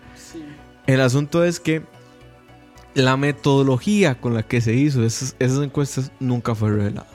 [0.87, 1.83] El asunto es que
[2.95, 7.09] la metodología con la que se hizo esas, esas encuestas nunca fue revelada.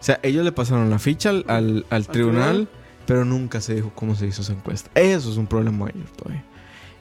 [0.00, 2.68] O sea, ellos le pasaron la ficha al, al- al tribunal,
[3.06, 4.90] pero nunca se dijo cómo se hizo esa encuesta.
[4.94, 6.44] Eso es un problema mayor todavía.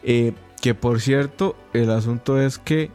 [0.03, 2.91] Eh, que por cierto, el asunto es que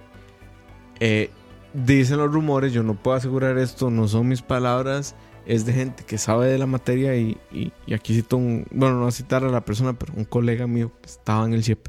[1.01, 1.31] eh,
[1.75, 5.15] dicen los rumores, yo no puedo asegurar esto, no son mis palabras,
[5.47, 8.95] es de gente que sabe de la materia y, y- y aquí cito un, bueno,
[8.95, 11.65] no voy a citar a la persona, pero un colega mío que estaba en el
[11.65, 11.89] CIEP,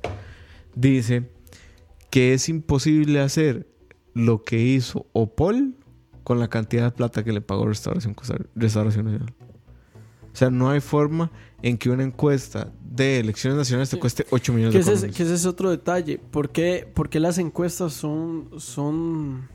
[0.76, 1.24] dice
[2.10, 3.68] que es imposible hacer
[4.14, 5.76] lo que hizo Opol
[6.24, 8.16] con la cantidad de plata que le pagó Restauración,
[8.56, 9.34] Nacional.
[10.32, 11.32] O sea, no hay forma
[11.62, 15.18] en que una encuesta de elecciones nacionales te cueste 8 millones de ese, es, colones.
[15.18, 16.20] que ese es otro detalle.
[16.20, 19.48] ¿Por qué, por qué las encuestas son, son,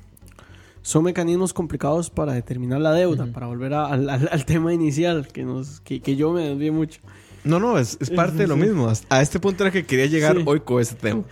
[0.83, 3.27] son mecanismos complicados para determinar la deuda?
[3.33, 6.71] Para volver a- al, al- al tema inicial, que, nos, que, que yo me desvié
[6.73, 7.01] mucho.
[7.45, 8.91] No, no, es, es parte de lo mismo.
[9.09, 10.43] A este punto era que quería llegar Sí.
[10.45, 11.23] hoy con este tema.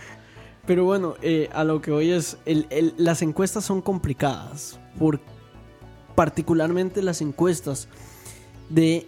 [0.65, 5.19] Pero bueno, eh, a lo que hoy es, el- el- las encuestas son complicadas, por,
[6.15, 7.87] particularmente las encuestas
[8.69, 9.05] de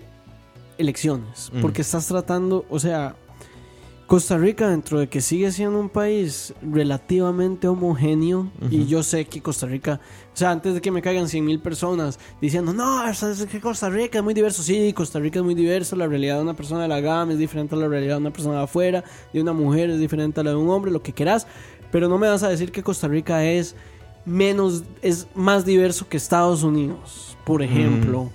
[0.77, 3.15] elecciones, porque estás tratando, o sea,
[4.07, 9.41] Costa Rica dentro de que sigue siendo un país relativamente homogéneo, y yo sé que
[9.41, 9.99] Costa Rica,
[10.31, 13.59] o sea, antes de que me caigan 100 mil personas diciendo, no, es es que
[13.59, 16.55] Costa Rica es muy diverso, sí, Costa Rica es muy diverso, la realidad de una
[16.55, 19.03] persona de la GAM es diferente a la realidad de una persona de afuera,
[19.33, 21.47] de una mujer es diferente a la de un hombre, lo que quieras,
[21.91, 23.75] pero no me vas a decir que Costa Rica es
[24.23, 28.29] menos, es más diverso que Estados Unidos, por ejemplo,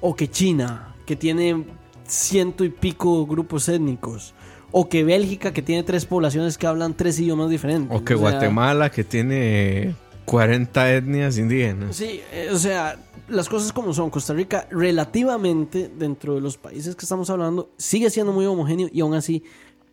[0.00, 1.64] o que China, que tiene
[2.06, 4.32] ciento y pico grupos étnicos,
[4.70, 7.96] o que Bélgica, que tiene tres poblaciones que hablan tres idiomas diferentes.
[7.96, 9.94] O que sea, Guatemala, que tiene
[10.24, 11.96] 40 etnias indígenas.
[11.96, 12.98] Sí, eh, o sea,
[13.28, 14.10] las cosas como son.
[14.10, 19.00] Costa Rica, relativamente, dentro de los países que estamos hablando, sigue siendo muy homogéneo y
[19.00, 19.42] aún así,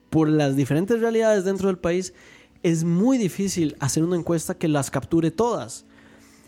[0.10, 2.14] por las diferentes realidades dentro del país,
[2.64, 5.86] es muy difícil hacer una encuesta que las capture todas.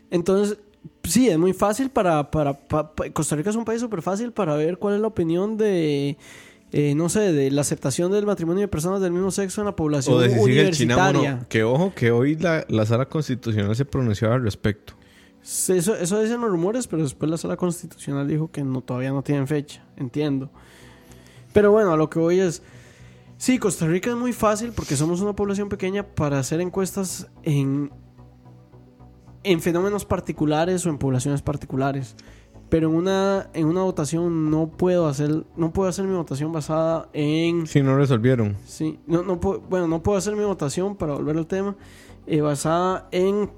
[0.09, 0.57] Entonces,
[1.03, 2.29] sí, es muy fácil para...
[2.31, 5.07] para, pa- pa- Costa Rica es un país súper fácil para ver cuál es la
[5.07, 6.17] opinión de...
[6.71, 9.75] eh, no sé, de la aceptación del matrimonio de personas del mismo sexo en la
[9.75, 11.21] población O de si sigue el universitaria.
[11.21, 11.45] chinamo.
[11.49, 14.93] Que ojo, que hoy la, la sala constitucional se pronunció al respecto.
[15.43, 19.21] Eso, eso dicen los rumores, pero después la sala constitucional dijo que no, todavía no
[19.23, 19.85] tienen fecha.
[19.95, 20.51] Entiendo.
[21.53, 22.61] Pero bueno, a lo que voy es.
[23.37, 27.91] Sí, Costa Rica es muy fácil porque somos una población pequeña para hacer encuestas en,
[29.43, 32.15] en fenómenos particulares o en poblaciones particulares.
[32.69, 37.07] Pero en una, en una votación no puedo hacer, no puedo hacer mi votación basada
[37.13, 38.57] en Si no resolvieron.
[38.65, 41.75] Sí, no, no puedo, bueno, no puedo hacer mi votación para volver al tema
[42.25, 43.49] eh, basada en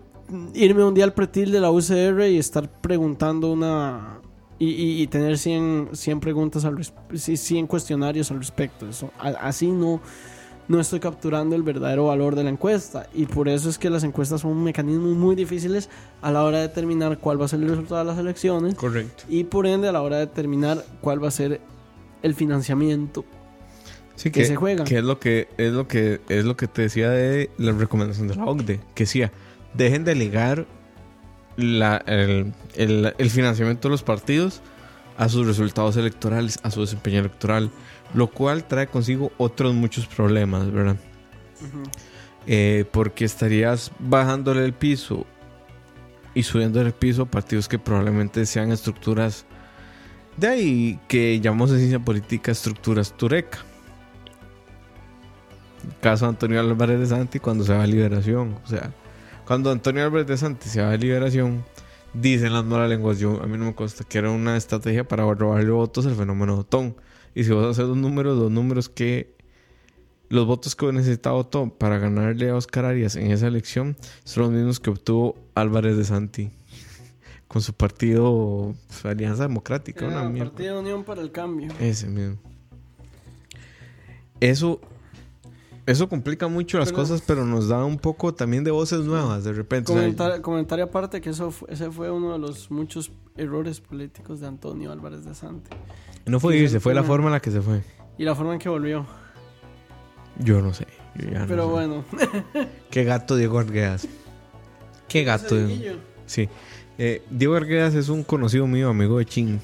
[0.54, 4.20] irme un día al pretil de la UCR y estar preguntando una
[4.60, 8.88] y, y- y tener 100, 100 preguntas al res- sí, 100 cuestionarios al respecto.
[8.88, 10.02] Eso, a- así no,
[10.70, 14.04] no estoy capturando el verdadero valor de la encuesta y por eso es que las
[14.06, 15.90] encuestas son mecanismos muy difíciles
[16.22, 19.24] a la hora de determinar cuál va a ser el resultado de las elecciones Correcto.
[19.28, 21.60] y por ende a la hora de determinar cuál va a ser
[22.24, 23.26] el financiamiento
[24.16, 24.84] Sí, que se juega.
[24.84, 28.28] Que es lo que, es lo que, es lo que te decía de la recomendación
[28.28, 28.82] de la OCDE.
[28.94, 29.32] Que decía,
[29.74, 30.66] dejen de ligar
[31.56, 34.62] la- el, el- el financiamiento de los partidos
[35.18, 37.72] a sus resultados electorales, a su desempeño electoral.
[38.14, 40.98] Lo cual trae consigo otros muchos problemas, ¿verdad?
[42.48, 45.26] Eh, porque estarías bajándole el piso
[46.34, 49.46] y subiéndole el piso a partidos que probablemente sean estructuras
[50.40, 53.60] de ahí que llamamos en ciencia política estructuras tureca.
[56.02, 58.58] Caso Antonio Álvarez de Santi cuando se va a liberación.
[58.64, 58.94] O sea,
[59.46, 61.66] cuando Antonio Álvarez de Santi se va a liberación,
[62.14, 63.20] dicen las malas lenguas.
[63.20, 66.60] Yo, a mí no me consta que era una estrategia para robarle votos al fenómeno
[66.60, 66.96] Otón.
[67.36, 69.36] Y si vos haces dos números, dos números que
[70.30, 74.52] los votos que necesitaba Otón para ganarle a Oscar Arias en esa elección son los
[74.52, 76.52] mismos que obtuvo Álvarez de Santi
[77.48, 80.06] con su partido pues, Alianza Democrática.
[80.06, 80.52] una Era mierda.
[80.52, 81.74] Partido de Unión para el Cambio.
[81.80, 82.38] Ese mismo.
[84.40, 84.80] Eso,
[85.92, 89.44] eso complica mucho las Pero- cosas, pero nos da un poco también de voces nuevas
[89.44, 89.92] de repente.
[89.92, 93.82] O sea, Comentar, comentario aparte que eso fue- ese fue uno de los muchos errores
[93.82, 95.70] políticos de Antonio Álvarez de Sante.
[96.26, 97.82] no fue irse, fue la forma en la que se fue.
[98.18, 99.06] Y la forma en que volvió.
[100.38, 100.88] Yo no sé.
[101.16, 101.70] yo ya no Pero sé.
[101.72, 102.06] bueno.
[102.92, 104.08] Qué gato Diego Arguedas.
[105.08, 105.58] Qué gato.
[105.58, 106.50] Ese Sí.
[106.98, 109.60] Eh, Diego Arguedas es un conocido mío, amigo de Chin.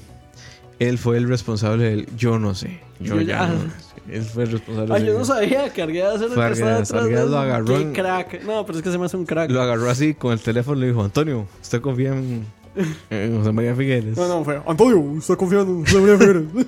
[0.78, 2.80] Él fue el responsable del yo no sé.
[2.98, 3.85] Yo, Yo ya ya- no sé.
[4.10, 6.88] Él fue el responsable Ah, yo no sabía que Arguedas era el que estaba Arguedas,
[6.88, 8.42] detrás de lo agarró Qué en- crack.
[8.44, 9.50] No, pero es que se me hace un crack.
[9.50, 12.44] Lo agarró así con el teléfono y le dijo, Antonio, ¿usted confía en,
[13.10, 14.16] en José María Figueres?
[14.16, 16.44] No, no, fue Antonio, está confiando en José María Figueres.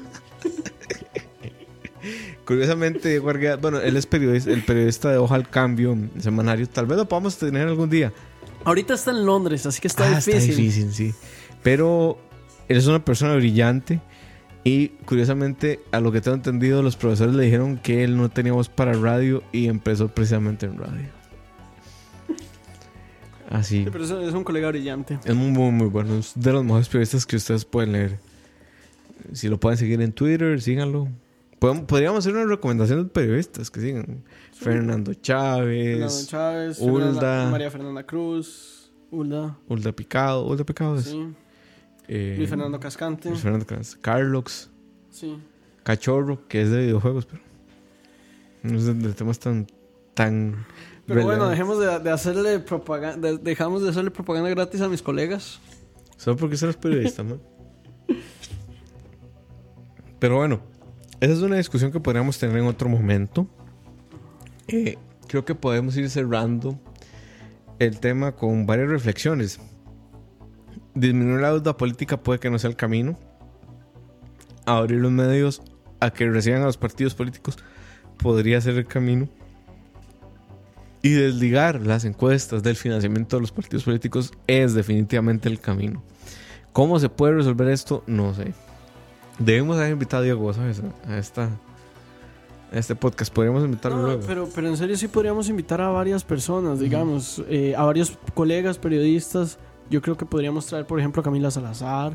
[2.44, 6.66] Curiosamente, Diego Arguedas, bueno, él es periodista, el periodista de Hoja al Cambio, semanario.
[6.68, 8.12] Tal vez lo podamos tener algún día.
[8.64, 10.34] Ahorita está en Londres, así que está Ah, difícil.
[10.40, 11.14] Está difícil, sí.
[11.62, 12.18] Pero
[12.68, 14.00] él es una persona brillante.
[14.68, 18.52] Y curiosamente, a lo que tengo entendido, los profesores le dijeron que él no tenía
[18.52, 21.08] voz para radio y empezó precisamente en radio.
[23.48, 23.84] Así.
[23.84, 25.18] Sí, pero es, un colega brillante.
[25.24, 26.18] Es muy, muy, muy bueno.
[26.18, 28.18] Es de los mejores periodistas que ustedes pueden leer.
[29.32, 31.08] Si lo pueden seguir en Twitter, síganlo.
[31.58, 34.22] Podríamos hacer una recomendación de periodistas que sigan.
[34.52, 36.98] Fernando Chávez, Fernando Chávez, Ulda.
[37.14, 40.44] Fernanda- María Fernanda Cruz, Ulda, Ulda Picado.
[40.46, 41.06] Ulda Picado es.
[41.06, 41.34] sí.
[42.08, 44.70] Eh, Luis Fernando Cascante, Luis Fernando Cascante, Carlos.
[45.10, 45.38] sí.
[45.84, 47.40] Cachorro, que es de videojuegos, pero
[48.62, 49.66] no es de, de temas tan
[50.12, 50.66] tan
[51.06, 55.00] Pero bueno, dejemos de, de hacerle propaganda, de- dejamos de hacerle propaganda gratis a mis
[55.00, 55.60] colegas.
[56.18, 57.40] Solo porque eres periodista, man.
[60.18, 60.60] Pero bueno,
[61.20, 63.46] esa es una discusión que podríamos tener en otro momento.
[64.66, 64.98] Eh,
[65.28, 66.78] creo que podemos ir cerrando
[67.78, 69.60] el tema con varias reflexiones.
[70.94, 73.18] Disminuir la deuda política puede que no sea el camino.
[74.66, 75.62] Abrir los medios
[76.00, 77.56] a que reciban a los partidos políticos
[78.18, 79.28] podría ser el camino.
[81.02, 86.02] Y desligar las encuestas del financiamiento de los partidos políticos es definitivamente el camino.
[86.72, 88.02] ¿Cómo se puede resolver esto?
[88.06, 88.52] No sé.
[89.38, 90.82] Debemos haber invitado a Diego, ¿sabes?
[91.06, 91.50] A, esta,
[92.72, 93.32] este podcast.
[93.32, 94.22] Podríamos invitarlo No, luego.
[94.26, 98.78] pero, pero en serio sí podríamos invitar a varias personas, digamos, eh, a varios colegas
[98.78, 99.58] periodistas.
[99.90, 102.12] Yo creo que podríamos traer, por ejemplo, a Camila Salazar,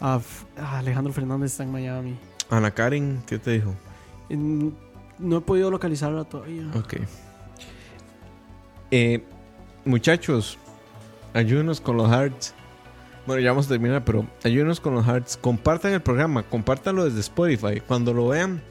[0.00, 2.16] a, F- a Alejandro Fernández está en Miami.
[2.50, 3.74] Ana Karen, ¿qué te dijo?
[4.28, 4.74] En-
[5.18, 6.64] no he podido localizarla todavía.
[6.74, 6.96] Ok.
[8.90, 9.22] Eh,
[9.84, 10.58] muchachos,
[11.34, 12.54] ayúdenos con los hearts.
[13.26, 15.36] Bueno, ya vamos a terminar, pero ayúdenos con los hearts.
[15.36, 17.80] Compartan el programa, compártanlo desde Spotify.
[17.86, 18.62] Cuando lo vean,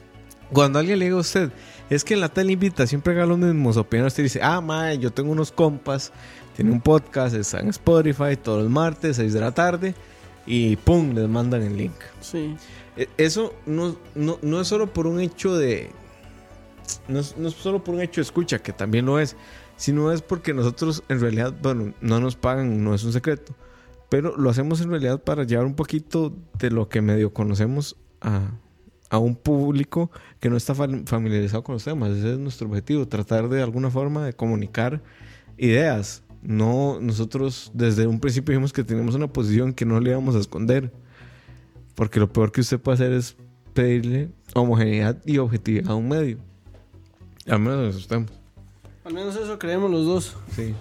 [0.54, 1.52] cuando alguien le diga a usted,
[1.90, 4.14] es que en la tele invita siempre haga los mismos opiniones.
[4.14, 6.14] Usted dice, ah, mae, yo tengo unos compas,
[6.56, 9.94] tiene un podcast, está en Spotify todos los martes, 6 de la tarde,
[10.46, 11.94] y pum, les mandan el link.
[12.22, 12.56] Sí.
[12.96, 15.90] E- Eso no, no, no es solo por un hecho de.
[17.08, 19.36] No es, no es solo por un hecho de escucha, que también lo es,
[19.76, 23.54] sino es porque nosotros en realidad, bueno, no nos pagan, no es un secreto,
[24.10, 28.52] pero lo hacemos en realidad para llevar un poquito de lo que medio conocemos a,
[29.10, 32.12] a un público que no está fam- familiarizado con los temas.
[32.12, 35.02] Ese es nuestro objetivo, tratar de alguna forma de comunicar
[35.58, 36.22] ideas.
[36.48, 40.40] No, nosotros desde un principio dijimos que teníamos una posición que no le íbamos a
[40.40, 40.92] esconder.
[41.96, 43.36] Porque lo peor que usted puede hacer es
[43.74, 46.38] pedirle homogeneidad y objetividad a un medio.
[47.48, 48.32] Al menos nos asustemos.
[49.06, 50.36] Al menos eso creemos los dos.
[50.56, 50.74] Sí.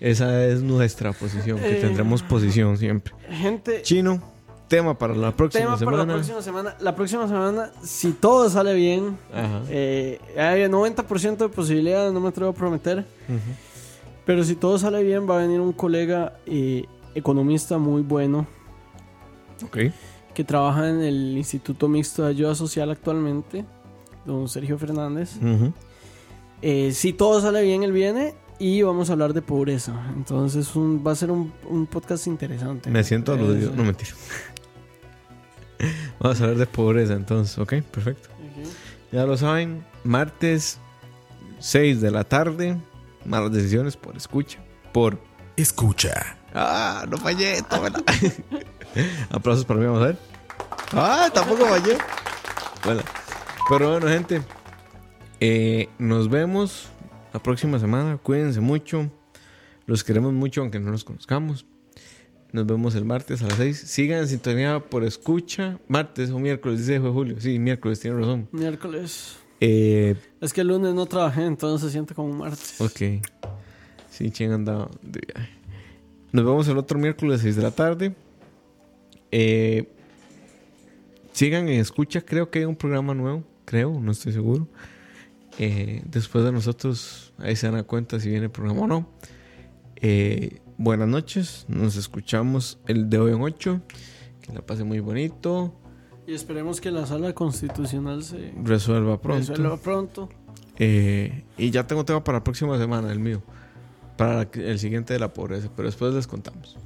[0.00, 1.80] Esa es nuestra posición, que Eh.
[1.80, 3.12] tendremos posición siempre.
[3.30, 4.22] Gente, Chino,
[4.66, 5.96] tema para la próxima tema semana.
[5.98, 6.76] para la próxima semana.
[6.80, 9.62] La próxima semana, si todo sale bien, Ajá.
[9.68, 12.98] eh, hay 90% de posibilidades, no me atrevo a prometer.
[13.28, 13.38] Ujú.
[14.30, 16.84] Pero si todo sale bien, va a venir un colega eh,
[17.16, 18.46] economista muy bueno
[19.64, 19.76] Ok.
[20.34, 23.64] que trabaja en el Instituto Mixto de Ayuda Social actualmente,
[24.24, 25.32] don Sergio Fernández.
[26.62, 30.00] Eh, si todo sale bien, él viene y vamos a hablar de pobreza.
[30.14, 32.88] Entonces un- va a ser un, un podcast interesante.
[32.88, 33.72] Me siento aludido.
[33.74, 34.10] No, mentira.
[36.20, 38.28] Vamos a hablar de pobreza entonces, ok, perfecto.
[39.10, 40.78] Ya lo saben, martes
[41.58, 42.76] 6 de la tarde,
[43.24, 44.58] malas decisiones por escucha,
[44.92, 45.18] por...
[45.56, 46.36] Escucha.
[46.54, 48.02] Ah, no fallé, tómala.
[49.30, 50.18] Aplausos para mí, vamos a ver.
[50.92, 51.98] Ah, tampoco fallé.
[52.84, 53.02] Bueno,
[53.68, 54.42] pero bueno, gente,
[55.40, 56.88] eh, nos vemos
[57.32, 58.18] la próxima semana.
[58.18, 59.10] Cuídense mucho.
[59.86, 61.66] Los queremos mucho, aunque no los conozcamos.
[62.52, 63.78] Nos vemos el martes a las 6.
[63.78, 65.78] Sigan en sintonía por escucha.
[65.88, 67.36] Martes o miércoles, dice de julio.
[67.40, 68.48] Sí, miércoles, tiene razón.
[68.52, 69.36] Miércoles.
[69.60, 72.80] Eh, Es que el lunes no trabajé, entonces se siente como martes.
[72.80, 73.22] ok.
[74.10, 75.50] Sí, ching andaba de viaje.
[76.32, 78.14] Nos vemos el otro miércoles 6 de la tarde.
[79.30, 79.88] Eh,
[81.32, 82.20] sigan en escucha.
[82.20, 83.44] Creo que hay un programa nuevo.
[83.64, 84.66] Creo, no estoy seguro.
[85.58, 89.08] Eh, después de nosotros, ahí se dan a cuenta si viene el programa o no.
[89.96, 91.64] Eh, buenas noches.
[91.68, 93.80] Nos escuchamos el de hoy en 8.
[94.42, 95.74] Que la pase muy bonito.
[96.30, 99.40] Y esperemos que la sala constitucional se Resuelva pronto.
[99.50, 100.28] resuelva pronto.
[100.78, 103.42] Eh, y ya tengo tema para la próxima semana, el mío.
[104.16, 105.68] Para el siguiente de la pobreza.
[105.74, 106.76] Pero después les contamos.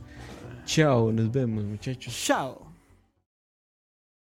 [0.64, 2.14] Chao, nos vemos, muchachos.
[2.24, 2.63] Chao.